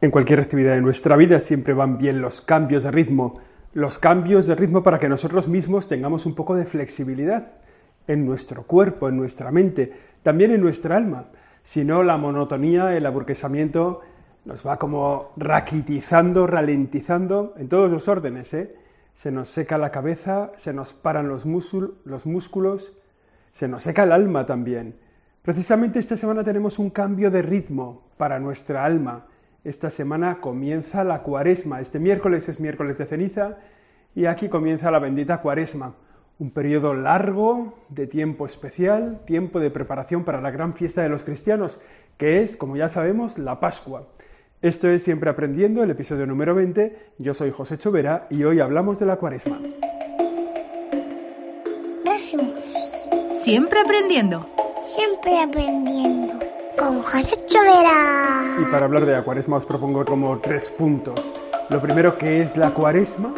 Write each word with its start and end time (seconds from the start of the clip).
En 0.00 0.12
cualquier 0.12 0.38
actividad 0.38 0.74
de 0.74 0.80
nuestra 0.80 1.16
vida 1.16 1.40
siempre 1.40 1.74
van 1.74 1.98
bien 1.98 2.20
los 2.20 2.40
cambios 2.40 2.84
de 2.84 2.92
ritmo, 2.92 3.40
los 3.74 3.98
cambios 3.98 4.46
de 4.46 4.54
ritmo 4.54 4.84
para 4.84 5.00
que 5.00 5.08
nosotros 5.08 5.48
mismos 5.48 5.88
tengamos 5.88 6.24
un 6.24 6.36
poco 6.36 6.54
de 6.54 6.66
flexibilidad 6.66 7.48
en 8.06 8.24
nuestro 8.24 8.62
cuerpo, 8.62 9.08
en 9.08 9.16
nuestra 9.16 9.50
mente, 9.50 9.92
también 10.22 10.52
en 10.52 10.60
nuestra 10.60 10.96
alma. 10.96 11.24
Si 11.64 11.84
no, 11.84 12.04
la 12.04 12.16
monotonía, 12.16 12.96
el 12.96 13.06
aburguesamiento 13.06 14.02
nos 14.44 14.64
va 14.64 14.78
como 14.78 15.32
raquitizando, 15.36 16.46
ralentizando 16.46 17.54
en 17.56 17.68
todos 17.68 17.90
los 17.90 18.06
órdenes. 18.06 18.54
¿eh? 18.54 18.76
Se 19.16 19.32
nos 19.32 19.48
seca 19.48 19.78
la 19.78 19.90
cabeza, 19.90 20.52
se 20.58 20.72
nos 20.72 20.94
paran 20.94 21.28
los, 21.28 21.44
los 21.44 22.24
músculos, 22.24 22.92
se 23.50 23.66
nos 23.66 23.82
seca 23.82 24.04
el 24.04 24.12
alma 24.12 24.46
también. 24.46 24.94
Precisamente 25.42 25.98
esta 25.98 26.16
semana 26.16 26.44
tenemos 26.44 26.78
un 26.78 26.90
cambio 26.90 27.32
de 27.32 27.42
ritmo 27.42 28.04
para 28.16 28.38
nuestra 28.38 28.84
alma 28.84 29.26
esta 29.64 29.90
semana 29.90 30.40
comienza 30.40 31.04
la 31.04 31.22
cuaresma. 31.22 31.80
Este 31.80 31.98
miércoles 31.98 32.48
es 32.48 32.60
miércoles 32.60 32.98
de 32.98 33.06
ceniza 33.06 33.58
y 34.14 34.26
aquí 34.26 34.48
comienza 34.48 34.90
la 34.90 34.98
bendita 34.98 35.40
cuaresma. 35.40 35.94
Un 36.38 36.50
periodo 36.50 36.94
largo 36.94 37.74
de 37.88 38.06
tiempo 38.06 38.46
especial, 38.46 39.20
tiempo 39.26 39.58
de 39.58 39.70
preparación 39.70 40.24
para 40.24 40.40
la 40.40 40.52
gran 40.52 40.74
fiesta 40.74 41.02
de 41.02 41.08
los 41.08 41.24
cristianos, 41.24 41.80
que 42.16 42.42
es, 42.42 42.56
como 42.56 42.76
ya 42.76 42.88
sabemos, 42.88 43.38
la 43.38 43.58
Pascua. 43.58 44.06
Esto 44.62 44.88
es 44.88 45.02
Siempre 45.02 45.30
Aprendiendo, 45.30 45.82
el 45.82 45.90
episodio 45.90 46.26
número 46.26 46.54
20. 46.54 46.96
Yo 47.18 47.34
soy 47.34 47.50
José 47.50 47.78
Chovera 47.78 48.26
y 48.30 48.44
hoy 48.44 48.60
hablamos 48.60 48.98
de 49.00 49.06
la 49.06 49.16
cuaresma. 49.16 49.60
Siempre 53.32 53.80
aprendiendo. 53.80 54.46
Siempre 54.82 55.40
aprendiendo 55.40 56.47
con 56.88 57.02
José 57.02 57.36
Y 58.60 58.64
para 58.72 58.86
hablar 58.86 59.04
de 59.04 59.12
la 59.12 59.22
cuaresma 59.22 59.58
os 59.58 59.66
propongo 59.66 60.06
como 60.06 60.38
tres 60.38 60.70
puntos. 60.70 61.20
Lo 61.68 61.82
primero 61.82 62.16
que 62.16 62.40
es 62.40 62.56
la 62.56 62.70
cuaresma, 62.70 63.30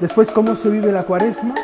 después 0.00 0.30
cómo 0.30 0.54
se 0.54 0.68
vive 0.68 0.92
la 0.92 1.04
cuaresma 1.04 1.54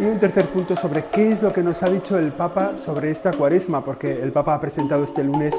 y 0.00 0.04
un 0.04 0.18
tercer 0.18 0.46
punto 0.46 0.74
sobre 0.74 1.04
qué 1.12 1.30
es 1.30 1.42
lo 1.42 1.52
que 1.52 1.62
nos 1.62 1.80
ha 1.84 1.88
dicho 1.88 2.18
el 2.18 2.32
Papa 2.32 2.72
sobre 2.76 3.12
esta 3.12 3.30
cuaresma, 3.30 3.84
porque 3.84 4.20
el 4.20 4.32
Papa 4.32 4.54
ha 4.54 4.60
presentado 4.60 5.04
este 5.04 5.22
lunes 5.22 5.54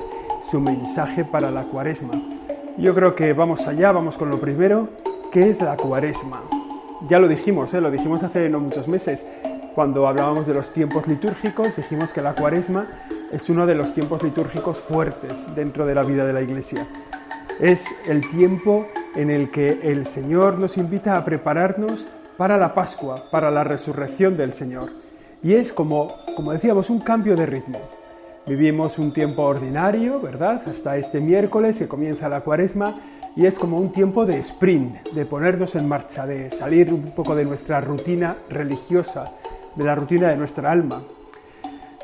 su 0.51 0.59
mensaje 0.59 1.23
para 1.23 1.49
la 1.49 1.63
cuaresma. 1.63 2.21
Yo 2.77 2.93
creo 2.93 3.15
que 3.15 3.31
vamos 3.31 3.65
allá, 3.67 3.93
vamos 3.93 4.17
con 4.17 4.29
lo 4.29 4.37
primero, 4.37 4.89
¿qué 5.31 5.49
es 5.49 5.61
la 5.61 5.77
cuaresma? 5.77 6.41
Ya 7.07 7.19
lo 7.19 7.29
dijimos, 7.29 7.73
¿eh? 7.73 7.79
lo 7.79 7.89
dijimos 7.89 8.21
hace 8.21 8.49
no 8.49 8.59
muchos 8.59 8.89
meses, 8.89 9.25
cuando 9.75 10.07
hablábamos 10.09 10.45
de 10.45 10.53
los 10.53 10.73
tiempos 10.73 11.07
litúrgicos, 11.07 11.73
dijimos 11.77 12.11
que 12.11 12.21
la 12.21 12.33
cuaresma 12.33 12.87
es 13.31 13.49
uno 13.49 13.65
de 13.65 13.75
los 13.75 13.93
tiempos 13.93 14.23
litúrgicos 14.23 14.77
fuertes 14.79 15.45
dentro 15.55 15.85
de 15.85 15.95
la 15.95 16.03
vida 16.03 16.25
de 16.25 16.33
la 16.33 16.41
Iglesia. 16.41 16.87
Es 17.59 17.87
el 18.07 18.27
tiempo 18.29 18.87
en 19.15 19.29
el 19.31 19.49
que 19.49 19.79
el 19.83 20.05
Señor 20.05 20.59
nos 20.59 20.77
invita 20.77 21.17
a 21.17 21.25
prepararnos 21.25 22.07
para 22.37 22.57
la 22.57 22.73
Pascua, 22.73 23.25
para 23.31 23.51
la 23.51 23.63
resurrección 23.63 24.37
del 24.37 24.53
Señor. 24.53 24.91
Y 25.43 25.53
es 25.53 25.73
como, 25.73 26.15
como 26.35 26.53
decíamos, 26.53 26.89
un 26.89 26.99
cambio 26.99 27.35
de 27.35 27.45
ritmo. 27.45 27.79
Vivimos 28.45 28.97
un 28.97 29.11
tiempo 29.11 29.43
ordinario, 29.43 30.21
¿verdad? 30.21 30.61
Hasta 30.71 30.97
este 30.97 31.19
miércoles 31.19 31.77
que 31.77 31.87
comienza 31.87 32.29
la 32.29 32.41
cuaresma 32.41 33.01
y 33.35 33.45
es 33.45 33.59
como 33.59 33.77
un 33.77 33.91
tiempo 33.91 34.25
de 34.25 34.37
sprint, 34.39 35.09
de 35.09 35.25
ponernos 35.25 35.75
en 35.75 35.87
marcha, 35.87 36.25
de 36.25 36.49
salir 36.49 36.93
un 36.93 37.11
poco 37.11 37.35
de 37.35 37.45
nuestra 37.45 37.81
rutina 37.81 38.37
religiosa, 38.49 39.31
de 39.75 39.83
la 39.83 39.95
rutina 39.95 40.29
de 40.29 40.37
nuestra 40.37 40.71
alma, 40.71 41.03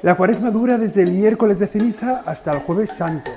la 0.04 0.16
cuaresma 0.16 0.52
dura 0.52 0.78
desde 0.78 1.02
el 1.02 1.12
miércoles 1.12 1.59
de 1.59 1.68
ceniza 1.68 2.23
hasta 2.26 2.52
el 2.52 2.59
jueves 2.59 2.92
santo. 2.92 3.32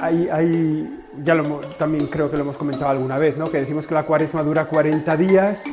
Hay, 0.00 0.98
ya 1.22 1.34
lo, 1.34 1.60
también 1.78 2.06
creo 2.06 2.30
que 2.30 2.36
lo 2.36 2.42
hemos 2.42 2.56
comentado 2.56 2.88
alguna 2.88 3.18
vez, 3.18 3.36
¿no? 3.36 3.50
que 3.50 3.60
decimos 3.60 3.86
que 3.86 3.94
la 3.94 4.04
cuaresma 4.04 4.42
dura 4.42 4.64
40 4.64 5.16
días 5.16 5.64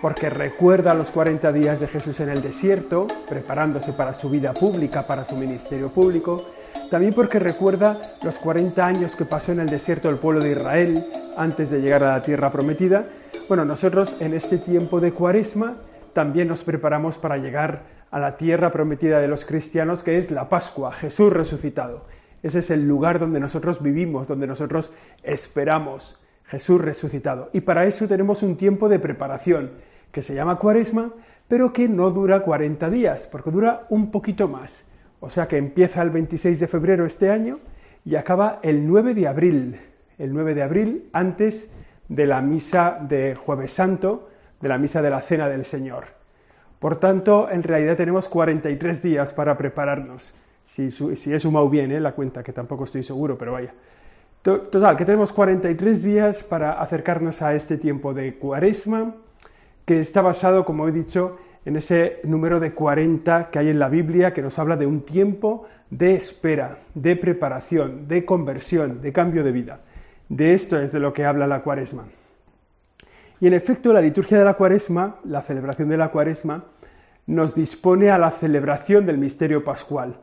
porque 0.00 0.28
recuerda 0.28 0.94
los 0.94 1.10
40 1.10 1.52
días 1.52 1.78
de 1.78 1.86
Jesús 1.86 2.18
en 2.18 2.28
el 2.28 2.42
desierto, 2.42 3.06
preparándose 3.28 3.92
para 3.92 4.14
su 4.14 4.28
vida 4.28 4.52
pública, 4.52 5.06
para 5.06 5.24
su 5.24 5.36
ministerio 5.36 5.90
público. 5.90 6.44
También 6.90 7.14
porque 7.14 7.38
recuerda 7.38 7.98
los 8.24 8.38
40 8.38 8.84
años 8.84 9.14
que 9.14 9.24
pasó 9.24 9.52
en 9.52 9.60
el 9.60 9.70
desierto 9.70 10.10
el 10.10 10.16
pueblo 10.16 10.42
de 10.42 10.50
Israel 10.50 11.04
antes 11.36 11.70
de 11.70 11.80
llegar 11.80 12.02
a 12.02 12.16
la 12.16 12.22
tierra 12.22 12.50
prometida. 12.50 13.04
Bueno, 13.46 13.64
nosotros 13.64 14.16
en 14.18 14.34
este 14.34 14.58
tiempo 14.58 14.98
de 15.00 15.12
cuaresma 15.12 15.76
también 16.12 16.48
nos 16.48 16.64
preparamos 16.64 17.16
para 17.18 17.36
llegar 17.36 18.01
a 18.12 18.20
la 18.20 18.36
tierra 18.36 18.70
prometida 18.70 19.20
de 19.20 19.26
los 19.26 19.44
cristianos, 19.46 20.02
que 20.02 20.18
es 20.18 20.30
la 20.30 20.50
Pascua, 20.50 20.92
Jesús 20.92 21.32
resucitado. 21.32 22.04
Ese 22.42 22.58
es 22.58 22.70
el 22.70 22.86
lugar 22.86 23.18
donde 23.18 23.40
nosotros 23.40 23.82
vivimos, 23.82 24.28
donde 24.28 24.46
nosotros 24.46 24.92
esperamos 25.22 26.20
Jesús 26.44 26.78
resucitado. 26.78 27.48
Y 27.54 27.62
para 27.62 27.86
eso 27.86 28.06
tenemos 28.06 28.42
un 28.42 28.58
tiempo 28.58 28.90
de 28.90 28.98
preparación 28.98 29.70
que 30.12 30.20
se 30.20 30.34
llama 30.34 30.58
cuaresma, 30.58 31.12
pero 31.48 31.72
que 31.72 31.88
no 31.88 32.10
dura 32.10 32.42
40 32.42 32.90
días, 32.90 33.26
porque 33.26 33.50
dura 33.50 33.86
un 33.88 34.10
poquito 34.10 34.46
más. 34.46 34.84
O 35.20 35.30
sea 35.30 35.48
que 35.48 35.56
empieza 35.56 36.02
el 36.02 36.10
26 36.10 36.60
de 36.60 36.66
febrero 36.66 37.06
este 37.06 37.30
año 37.30 37.60
y 38.04 38.16
acaba 38.16 38.60
el 38.62 38.86
9 38.86 39.14
de 39.14 39.26
abril. 39.26 39.80
El 40.18 40.34
9 40.34 40.54
de 40.54 40.62
abril 40.62 41.08
antes 41.14 41.72
de 42.08 42.26
la 42.26 42.42
misa 42.42 42.98
de 43.00 43.36
jueves 43.36 43.72
santo, 43.72 44.28
de 44.60 44.68
la 44.68 44.76
misa 44.76 45.00
de 45.00 45.08
la 45.08 45.22
cena 45.22 45.48
del 45.48 45.64
Señor. 45.64 46.21
Por 46.82 46.96
tanto, 46.96 47.48
en 47.48 47.62
realidad 47.62 47.96
tenemos 47.96 48.28
43 48.28 49.00
días 49.04 49.32
para 49.32 49.56
prepararnos. 49.56 50.34
Si, 50.66 50.88
he 50.88 51.38
sumado 51.38 51.68
bien 51.68 51.92
¿eh? 51.92 52.00
la 52.00 52.10
cuenta, 52.10 52.42
que 52.42 52.52
tampoco 52.52 52.82
estoy 52.82 53.04
seguro, 53.04 53.38
pero 53.38 53.52
vaya. 53.52 53.72
Total, 54.42 54.96
que 54.96 55.04
tenemos 55.04 55.32
43 55.32 56.02
días 56.02 56.42
para 56.42 56.72
acercarnos 56.72 57.40
a 57.40 57.54
este 57.54 57.76
tiempo 57.76 58.12
de 58.14 58.34
cuaresma, 58.34 59.14
que 59.84 60.00
está 60.00 60.22
basado, 60.22 60.64
como 60.64 60.88
he 60.88 60.90
dicho, 60.90 61.38
en 61.64 61.76
ese 61.76 62.18
número 62.24 62.58
de 62.58 62.72
40 62.72 63.50
que 63.50 63.60
hay 63.60 63.68
en 63.68 63.78
la 63.78 63.88
Biblia, 63.88 64.34
que 64.34 64.42
nos 64.42 64.58
habla 64.58 64.76
de 64.76 64.86
un 64.86 65.02
tiempo 65.02 65.68
de 65.88 66.16
espera, 66.16 66.78
de 66.94 67.14
preparación, 67.14 68.08
de 68.08 68.24
conversión, 68.24 69.00
de 69.00 69.12
cambio 69.12 69.44
de 69.44 69.52
vida. 69.52 69.82
De 70.28 70.52
esto 70.52 70.76
es 70.80 70.90
de 70.90 70.98
lo 70.98 71.12
que 71.12 71.26
habla 71.26 71.46
la 71.46 71.62
cuaresma. 71.62 72.06
Y 73.38 73.48
en 73.48 73.54
efecto, 73.54 73.92
la 73.92 74.00
liturgia 74.00 74.38
de 74.38 74.44
la 74.44 74.54
cuaresma, 74.54 75.16
la 75.24 75.42
celebración 75.42 75.88
de 75.88 75.96
la 75.96 76.10
cuaresma, 76.10 76.64
nos 77.26 77.54
dispone 77.54 78.10
a 78.10 78.18
la 78.18 78.30
celebración 78.30 79.06
del 79.06 79.18
misterio 79.18 79.64
pascual, 79.64 80.16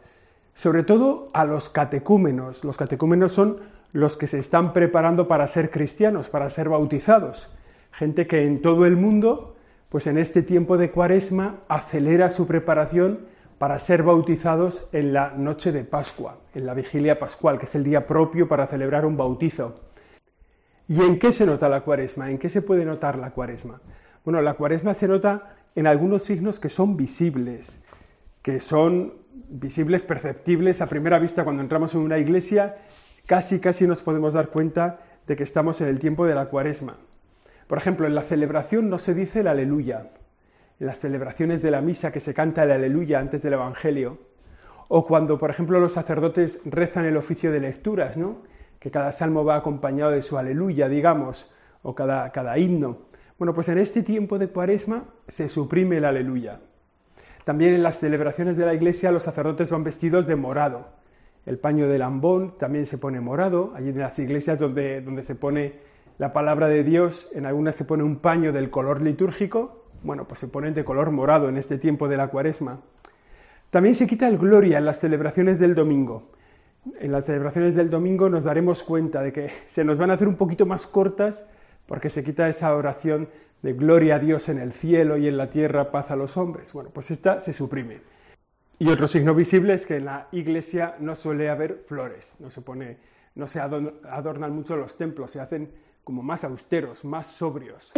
sobre 0.54 0.84
todo 0.84 1.30
a 1.34 1.46
los 1.46 1.70
catecúmenos. 1.70 2.64
Los 2.64 2.78
catecúmenos 2.78 3.32
son 3.32 3.58
los 3.94 4.18
que 4.18 4.28
se 4.28 4.40
están 4.40 4.74
preparando 4.74 5.28
para 5.28 5.48
ser 5.48 5.72
cristianos, 5.72 6.30
para 6.30 6.50
ser 6.50 6.70
bautizados. 6.70 7.50
Gente 7.92 8.28
que 8.28 8.46
en 8.46 8.62
todo 8.62 8.86
el 8.86 8.96
mundo, 8.96 9.56
pues 9.90 10.08
en 10.08 10.18
este 10.18 10.42
tiempo 10.42 10.78
de 10.78 10.92
cuaresma, 10.92 11.56
acelera 11.68 12.30
su 12.30 12.46
preparación 12.46 13.20
para 13.58 13.80
ser 13.80 14.04
bautizados 14.04 14.86
en 14.94 15.14
la 15.14 15.32
noche 15.32 15.72
de 15.72 15.84
Pascua, 15.84 16.38
en 16.54 16.66
la 16.66 16.74
vigilia 16.74 17.20
pascual, 17.20 17.60
que 17.60 17.66
es 17.66 17.76
el 17.76 17.84
día 17.84 18.08
propio 18.08 18.48
para 18.48 18.68
celebrar 18.68 19.06
un 19.06 19.18
bautizo. 19.18 19.82
¿Y 20.88 21.02
en 21.02 21.20
qué 21.20 21.32
se 21.32 21.46
nota 21.46 21.68
la 21.70 21.82
cuaresma? 21.82 22.32
¿En 22.32 22.38
qué 22.38 22.50
se 22.50 22.62
puede 22.62 22.86
notar 22.86 23.18
la 23.18 23.32
cuaresma? 23.32 23.82
Bueno, 24.24 24.42
la 24.42 24.54
cuaresma 24.54 24.94
se 24.94 25.08
nota 25.08 25.58
en 25.76 25.88
algunos 25.88 26.24
signos 26.24 26.60
que 26.60 26.70
son 26.70 26.98
visibles, 26.98 27.82
que 28.42 28.60
son 28.60 29.14
visibles, 29.50 30.06
perceptibles 30.06 30.82
a 30.82 30.88
primera 30.88 31.20
vista 31.20 31.44
cuando 31.44 31.62
entramos 31.62 31.94
en 31.94 32.02
una 32.02 32.18
iglesia, 32.18 32.78
casi 33.26 33.60
casi 33.60 33.88
nos 33.88 34.02
podemos 34.02 34.34
dar 34.34 34.50
cuenta 34.50 35.00
de 35.28 35.36
que 35.36 35.44
estamos 35.44 35.82
en 35.82 35.88
el 35.88 36.00
tiempo 36.00 36.26
de 36.26 36.36
la 36.36 36.46
cuaresma. 36.48 36.98
Por 37.68 37.78
ejemplo, 37.78 38.08
en 38.08 38.16
la 38.16 38.22
celebración 38.22 38.90
no 38.90 38.98
se 38.98 39.14
dice 39.14 39.42
el 39.42 39.48
aleluya. 39.48 40.10
En 40.80 40.88
las 40.88 41.00
celebraciones 41.00 41.62
de 41.62 41.72
la 41.72 41.82
misa 41.82 42.12
que 42.12 42.20
se 42.20 42.34
canta 42.34 42.64
el 42.64 42.72
aleluya 42.72 43.20
antes 43.20 43.44
del 43.44 43.54
Evangelio, 43.54 44.18
o 44.88 45.06
cuando, 45.06 45.38
por 45.38 45.52
ejemplo, 45.52 45.80
los 45.80 45.94
sacerdotes 45.94 46.62
rezan 46.66 47.06
el 47.06 47.18
oficio 47.18 47.52
de 47.52 47.60
lecturas, 47.60 48.18
¿no? 48.18 48.38
que 48.80 48.92
cada 48.92 49.12
salmo 49.12 49.44
va 49.44 49.58
acompañado 49.58 50.12
de 50.12 50.22
su 50.22 50.38
aleluya, 50.38 50.88
digamos, 50.88 51.52
o 51.84 51.94
cada, 51.94 52.32
cada 52.32 52.58
himno. 52.58 52.98
Bueno, 53.40 53.54
pues 53.54 53.70
en 53.70 53.78
este 53.78 54.04
tiempo 54.04 54.38
de 54.38 54.50
cuaresma 54.50 55.06
se 55.30 55.48
suprime 55.48 55.98
el 55.98 56.04
aleluya. 56.04 56.60
También 57.46 57.74
en 57.74 57.84
las 57.84 57.98
celebraciones 57.98 58.58
de 58.58 58.66
la 58.66 58.74
iglesia 58.74 59.14
los 59.14 59.24
sacerdotes 59.24 59.72
van 59.72 59.86
vestidos 59.86 60.28
de 60.28 60.36
morado. 60.36 60.88
El 61.46 61.58
paño 61.58 61.88
del 61.88 62.02
ambón 62.02 62.58
también 62.58 62.86
se 62.86 62.98
pone 62.98 63.22
morado. 63.22 63.72
Allí 63.78 63.90
en 63.90 64.00
las 64.00 64.20
iglesias 64.20 64.60
donde, 64.60 65.00
donde 65.00 65.24
se 65.24 65.36
pone 65.36 65.76
la 66.18 66.34
palabra 66.34 66.68
de 66.68 66.84
Dios, 66.84 67.30
en 67.34 67.46
algunas 67.46 67.78
se 67.78 67.86
pone 67.86 68.04
un 68.04 68.18
paño 68.18 68.52
del 68.52 68.70
color 68.70 69.02
litúrgico. 69.02 69.86
Bueno, 70.04 70.28
pues 70.28 70.42
se 70.42 70.50
ponen 70.50 70.74
de 70.74 70.84
color 70.84 71.10
morado 71.12 71.48
en 71.48 71.56
este 71.56 71.78
tiempo 71.78 72.10
de 72.10 72.18
la 72.18 72.28
cuaresma. 72.28 72.82
También 73.70 73.96
se 73.96 74.06
quita 74.06 74.28
el 74.28 74.38
gloria 74.38 74.80
en 74.80 74.86
las 74.86 75.00
celebraciones 75.00 75.60
del 75.60 75.76
domingo 75.76 76.30
en 77.00 77.12
las 77.12 77.26
celebraciones 77.26 77.76
del 77.76 77.90
domingo 77.90 78.30
nos 78.30 78.46
daremos 78.46 78.84
cuenta 78.84 79.22
de 79.22 79.34
que 79.34 79.50
se 79.68 79.84
nos 79.84 80.00
van 80.00 80.12
a 80.12 80.14
hacer 80.14 80.28
un 80.28 80.36
poquito 80.36 80.66
más 80.66 80.88
cortas 80.88 81.48
porque 81.90 82.12
se 82.12 82.24
quita 82.24 82.48
esa 82.48 82.76
oración 82.76 83.30
de 83.64 83.74
gloria 83.74 84.16
a 84.16 84.20
Dios 84.20 84.48
en 84.48 84.60
el 84.60 84.74
cielo 84.74 85.18
y 85.18 85.28
en 85.28 85.38
la 85.38 85.50
tierra, 85.50 85.90
paz 85.90 86.12
a 86.12 86.16
los 86.16 86.38
hombres. 86.38 86.72
Bueno, 86.72 86.92
pues 86.94 87.10
esta 87.10 87.40
se 87.40 87.52
suprime. 87.52 88.00
Y 88.78 88.90
otro 88.90 89.08
signo 89.08 89.34
visible 89.34 89.74
es 89.74 89.88
que 89.88 89.96
en 89.96 90.06
la 90.06 90.28
iglesia 90.32 90.96
no 91.00 91.16
suele 91.16 91.50
haber 91.50 91.80
flores, 91.80 92.36
no 92.40 92.52
se 92.52 92.62
pone 92.62 92.98
no 93.34 93.48
se 93.48 93.60
adornan 93.60 94.54
mucho 94.54 94.76
los 94.76 94.98
templos, 94.98 95.32
se 95.32 95.40
hacen 95.40 95.72
como 96.04 96.22
más 96.22 96.44
austeros, 96.44 97.04
más 97.06 97.26
sobrios. 97.28 97.92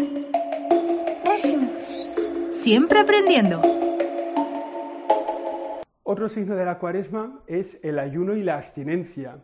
Siempre 2.51 2.99
aprendiendo. 2.99 3.61
Otro 6.03 6.29
signo 6.29 6.55
de 6.55 6.65
la 6.65 6.77
cuaresma 6.77 7.41
es 7.47 7.79
el 7.83 7.99
ayuno 7.99 8.35
y 8.35 8.43
la 8.43 8.55
abstinencia, 8.55 9.39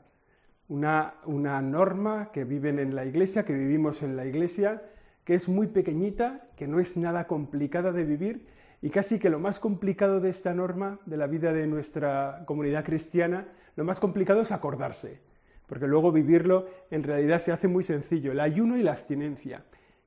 una, 0.69 1.15
una 1.25 1.61
norma 1.61 2.31
que 2.31 2.43
viven 2.43 2.79
en 2.79 2.95
la 2.95 3.05
iglesia, 3.05 3.45
que 3.45 3.53
vivimos 3.53 4.03
en 4.03 4.15
la 4.15 4.25
iglesia, 4.25 4.81
que 5.23 5.35
es 5.35 5.49
muy 5.49 5.67
pequeñita, 5.67 6.47
que 6.55 6.67
no 6.67 6.79
es 6.79 6.97
nada 6.97 7.27
complicada 7.27 7.91
de 7.91 8.03
vivir 8.03 8.47
y 8.81 8.89
casi 8.89 9.19
que 9.19 9.29
lo 9.29 9.39
más 9.39 9.59
complicado 9.59 10.19
de 10.19 10.29
esta 10.29 10.53
norma, 10.53 10.99
de 11.05 11.17
la 11.17 11.27
vida 11.27 11.51
de 11.51 11.67
nuestra 11.67 12.43
comunidad 12.45 12.85
cristiana, 12.85 13.47
lo 13.75 13.83
más 13.83 13.99
complicado 13.99 14.41
es 14.41 14.51
acordarse, 14.51 15.19
porque 15.67 15.87
luego 15.87 16.11
vivirlo 16.11 16.67
en 16.91 17.03
realidad 17.03 17.39
se 17.39 17.51
hace 17.51 17.67
muy 17.67 17.83
sencillo, 17.83 18.31
el 18.31 18.39
ayuno 18.39 18.77
y 18.77 18.83
la 18.83 18.91
abstinencia. 18.91 19.65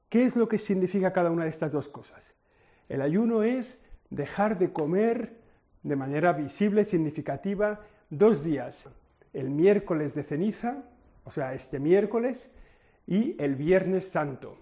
¿Qué 0.09 0.25
es 0.25 0.37
lo 0.37 0.49
que 0.49 0.59
significa 0.59 1.12
cada 1.12 1.31
una 1.31 1.45
de 1.45 1.51
estas 1.51 1.73
dos 1.73 1.89
cosas? 1.89 2.35
El 2.89 3.03
ayuno 3.03 3.43
es 3.43 3.81
dejar 4.11 4.59
de 4.59 4.73
comer 4.73 5.39
de 5.83 5.97
manera 5.97 6.33
visible, 6.33 6.85
significativa, 6.85 7.81
dos 8.11 8.43
días, 8.43 8.89
el 9.32 9.50
miércoles 9.50 10.15
de 10.15 10.23
ceniza, 10.23 10.85
o 11.25 11.31
sea, 11.31 11.55
este 11.55 11.79
miércoles, 11.79 12.53
y 13.06 13.37
el 13.43 13.56
viernes 13.56 14.09
santo. 14.09 14.56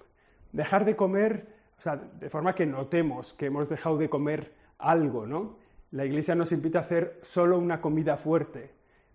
Dejar 0.53 0.85
de 0.85 0.97
comer, 0.97 1.47
o 1.79 1.81
sea, 1.81 1.97
de 1.97 2.31
forma 2.31 2.55
que 2.55 2.67
notemos 2.67 3.35
que 3.35 3.47
hemos 3.47 3.69
dejado 3.69 3.99
de 3.99 4.09
comer 4.09 4.53
algo, 4.79 5.26
¿no? 5.26 5.56
La 5.91 6.05
iglesia 6.05 6.35
nos 6.35 6.53
invita 6.53 6.81
a 6.81 6.82
hacer 6.82 7.19
solo 7.23 7.59
una 7.59 7.81
comida 7.81 8.17
fuerte. 8.17 8.70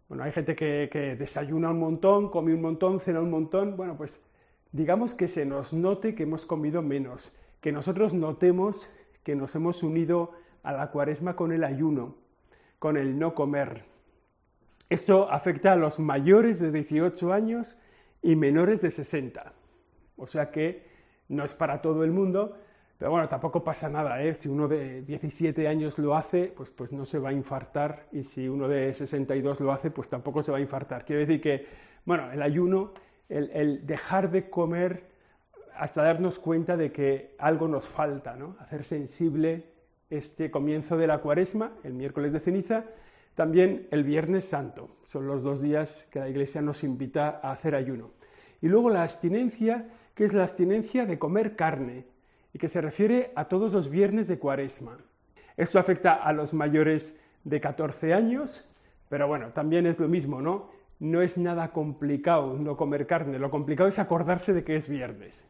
Bueno, 0.09 0.23
hay 0.23 0.31
gente 0.31 0.55
que, 0.55 0.89
que 0.91 1.15
desayuna 1.15 1.71
un 1.71 1.79
montón, 1.79 2.29
come 2.29 2.53
un 2.53 2.61
montón, 2.61 2.99
cena 2.99 3.21
un 3.21 3.29
montón. 3.29 3.77
Bueno, 3.77 3.95
pues 3.95 4.19
digamos 4.71 5.13
que 5.13 5.27
se 5.27 5.45
nos 5.45 5.73
note 5.73 6.15
que 6.15 6.23
hemos 6.23 6.45
comido 6.45 6.81
menos, 6.81 7.31
que 7.61 7.71
nosotros 7.71 8.13
notemos 8.13 8.89
que 9.23 9.35
nos 9.35 9.55
hemos 9.55 9.83
unido 9.83 10.31
a 10.63 10.73
la 10.73 10.91
cuaresma 10.91 11.35
con 11.35 11.51
el 11.51 11.63
ayuno, 11.63 12.15
con 12.79 12.97
el 12.97 13.17
no 13.17 13.33
comer. 13.33 13.85
Esto 14.89 15.31
afecta 15.31 15.73
a 15.73 15.75
los 15.75 15.99
mayores 15.99 16.59
de 16.59 16.71
18 16.71 17.33
años 17.33 17.77
y 18.21 18.35
menores 18.35 18.81
de 18.81 18.91
60. 18.91 19.53
O 20.17 20.27
sea 20.27 20.51
que 20.51 20.87
no 21.29 21.43
es 21.43 21.53
para 21.53 21.81
todo 21.81 22.03
el 22.03 22.11
mundo, 22.11 22.57
pero 22.97 23.11
bueno, 23.11 23.27
tampoco 23.27 23.63
pasa 23.63 23.89
nada, 23.89 24.21
¿eh? 24.23 24.33
Si 24.33 24.47
uno 24.47 24.67
de 24.67 25.01
17 25.01 25.67
años 25.67 25.97
lo 25.97 26.15
hace, 26.15 26.53
pues, 26.55 26.69
pues 26.69 26.91
no 26.91 27.05
se 27.05 27.19
va 27.19 27.29
a 27.29 27.33
infartar, 27.33 28.07
y 28.11 28.23
si 28.23 28.47
uno 28.47 28.67
de 28.67 28.93
62 28.93 29.59
lo 29.59 29.71
hace, 29.71 29.91
pues 29.91 30.07
tampoco 30.07 30.41
se 30.41 30.51
va 30.51 30.57
a 30.59 30.61
infartar. 30.61 31.03
Quiere 31.03 31.25
decir 31.25 31.41
que, 31.41 31.65
bueno, 32.05 32.31
el 32.31 32.41
ayuno, 32.41 32.93
el, 33.27 33.85
dejar 33.85 34.31
de 34.31 34.49
comer 34.49 35.11
hasta 35.75 36.03
darnos 36.03 36.39
cuenta 36.39 36.77
de 36.77 36.91
que 36.91 37.35
algo 37.39 37.67
nos 37.67 37.85
falta, 37.89 38.35
¿no? 38.35 38.55
Hacer 38.59 38.85
sensible 38.85 39.65
este 40.09 40.51
comienzo 40.51 40.95
de 40.95 41.07
la 41.07 41.17
cuaresma, 41.17 41.73
el 41.83 41.93
miércoles 41.95 42.31
de 42.31 42.39
ceniza, 42.39 42.85
también 43.35 43.87
el 43.91 44.03
viernes 44.03 44.45
santo. 44.45 44.89
Son 45.05 45.27
los 45.27 45.43
dos 45.43 45.61
días 45.61 46.07
que 46.11 46.19
la 46.19 46.29
Iglesia 46.29 46.61
nos 46.61 46.83
invita 46.83 47.39
a 47.41 47.51
hacer 47.51 47.75
ayuno. 47.75 48.11
Y 48.61 48.67
luego 48.67 48.89
la 48.89 49.03
abstinencia, 49.03 49.89
que 50.15 50.25
es 50.25 50.33
la 50.33 50.43
abstinencia 50.43 51.05
de 51.05 51.19
comer 51.19 51.55
carne 51.55 52.05
y 52.53 52.59
que 52.59 52.69
se 52.69 52.81
refiere 52.81 53.31
a 53.35 53.45
todos 53.45 53.73
los 53.73 53.89
viernes 53.89 54.27
de 54.27 54.39
cuaresma. 54.39 54.97
Esto 55.57 55.79
afecta 55.79 56.13
a 56.13 56.33
los 56.33 56.53
mayores 56.53 57.19
de 57.43 57.59
14 57.59 58.13
años, 58.13 58.65
pero 59.09 59.27
bueno, 59.27 59.49
también 59.49 59.85
es 59.85 59.99
lo 59.99 60.07
mismo, 60.07 60.41
¿no? 60.41 60.69
No 60.99 61.21
es 61.21 61.37
nada 61.37 61.71
complicado 61.71 62.57
no 62.57 62.77
comer 62.77 63.05
carne, 63.05 63.37
lo 63.39 63.51
complicado 63.51 63.89
es 63.89 63.99
acordarse 63.99 64.53
de 64.53 64.63
que 64.63 64.75
es 64.75 64.87
viernes. 64.87 65.45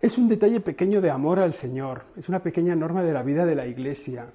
Es 0.00 0.18
un 0.18 0.28
detalle 0.28 0.60
pequeño 0.60 1.00
de 1.00 1.10
amor 1.10 1.38
al 1.38 1.52
Señor, 1.52 2.02
es 2.16 2.28
una 2.28 2.42
pequeña 2.42 2.74
norma 2.74 3.02
de 3.02 3.12
la 3.12 3.22
vida 3.22 3.46
de 3.46 3.54
la 3.54 3.66
Iglesia. 3.66 4.26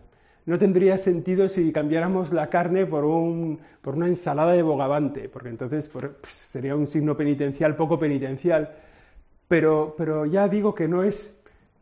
No 0.45 0.57
tendría 0.57 0.97
sentido 0.97 1.47
si 1.47 1.71
cambiáramos 1.71 2.33
la 2.33 2.49
carne 2.49 2.85
por, 2.85 3.05
una 3.05 4.07
ensalada 4.07 4.53
de 4.53 4.63
bogavante, 4.63 5.29
porque 5.29 5.49
entonces 5.49 5.87
pues, 5.87 6.11
sería 6.23 6.75
un 6.75 6.87
signo 6.87 7.15
penitencial 7.15 7.75
poco 7.75 7.99
penitencial. 7.99 8.73
Pero, 9.47 10.25
ya 10.25 10.47
digo 10.47 10.73
que 10.73 10.87
no 10.87 11.03
es, 11.03 11.39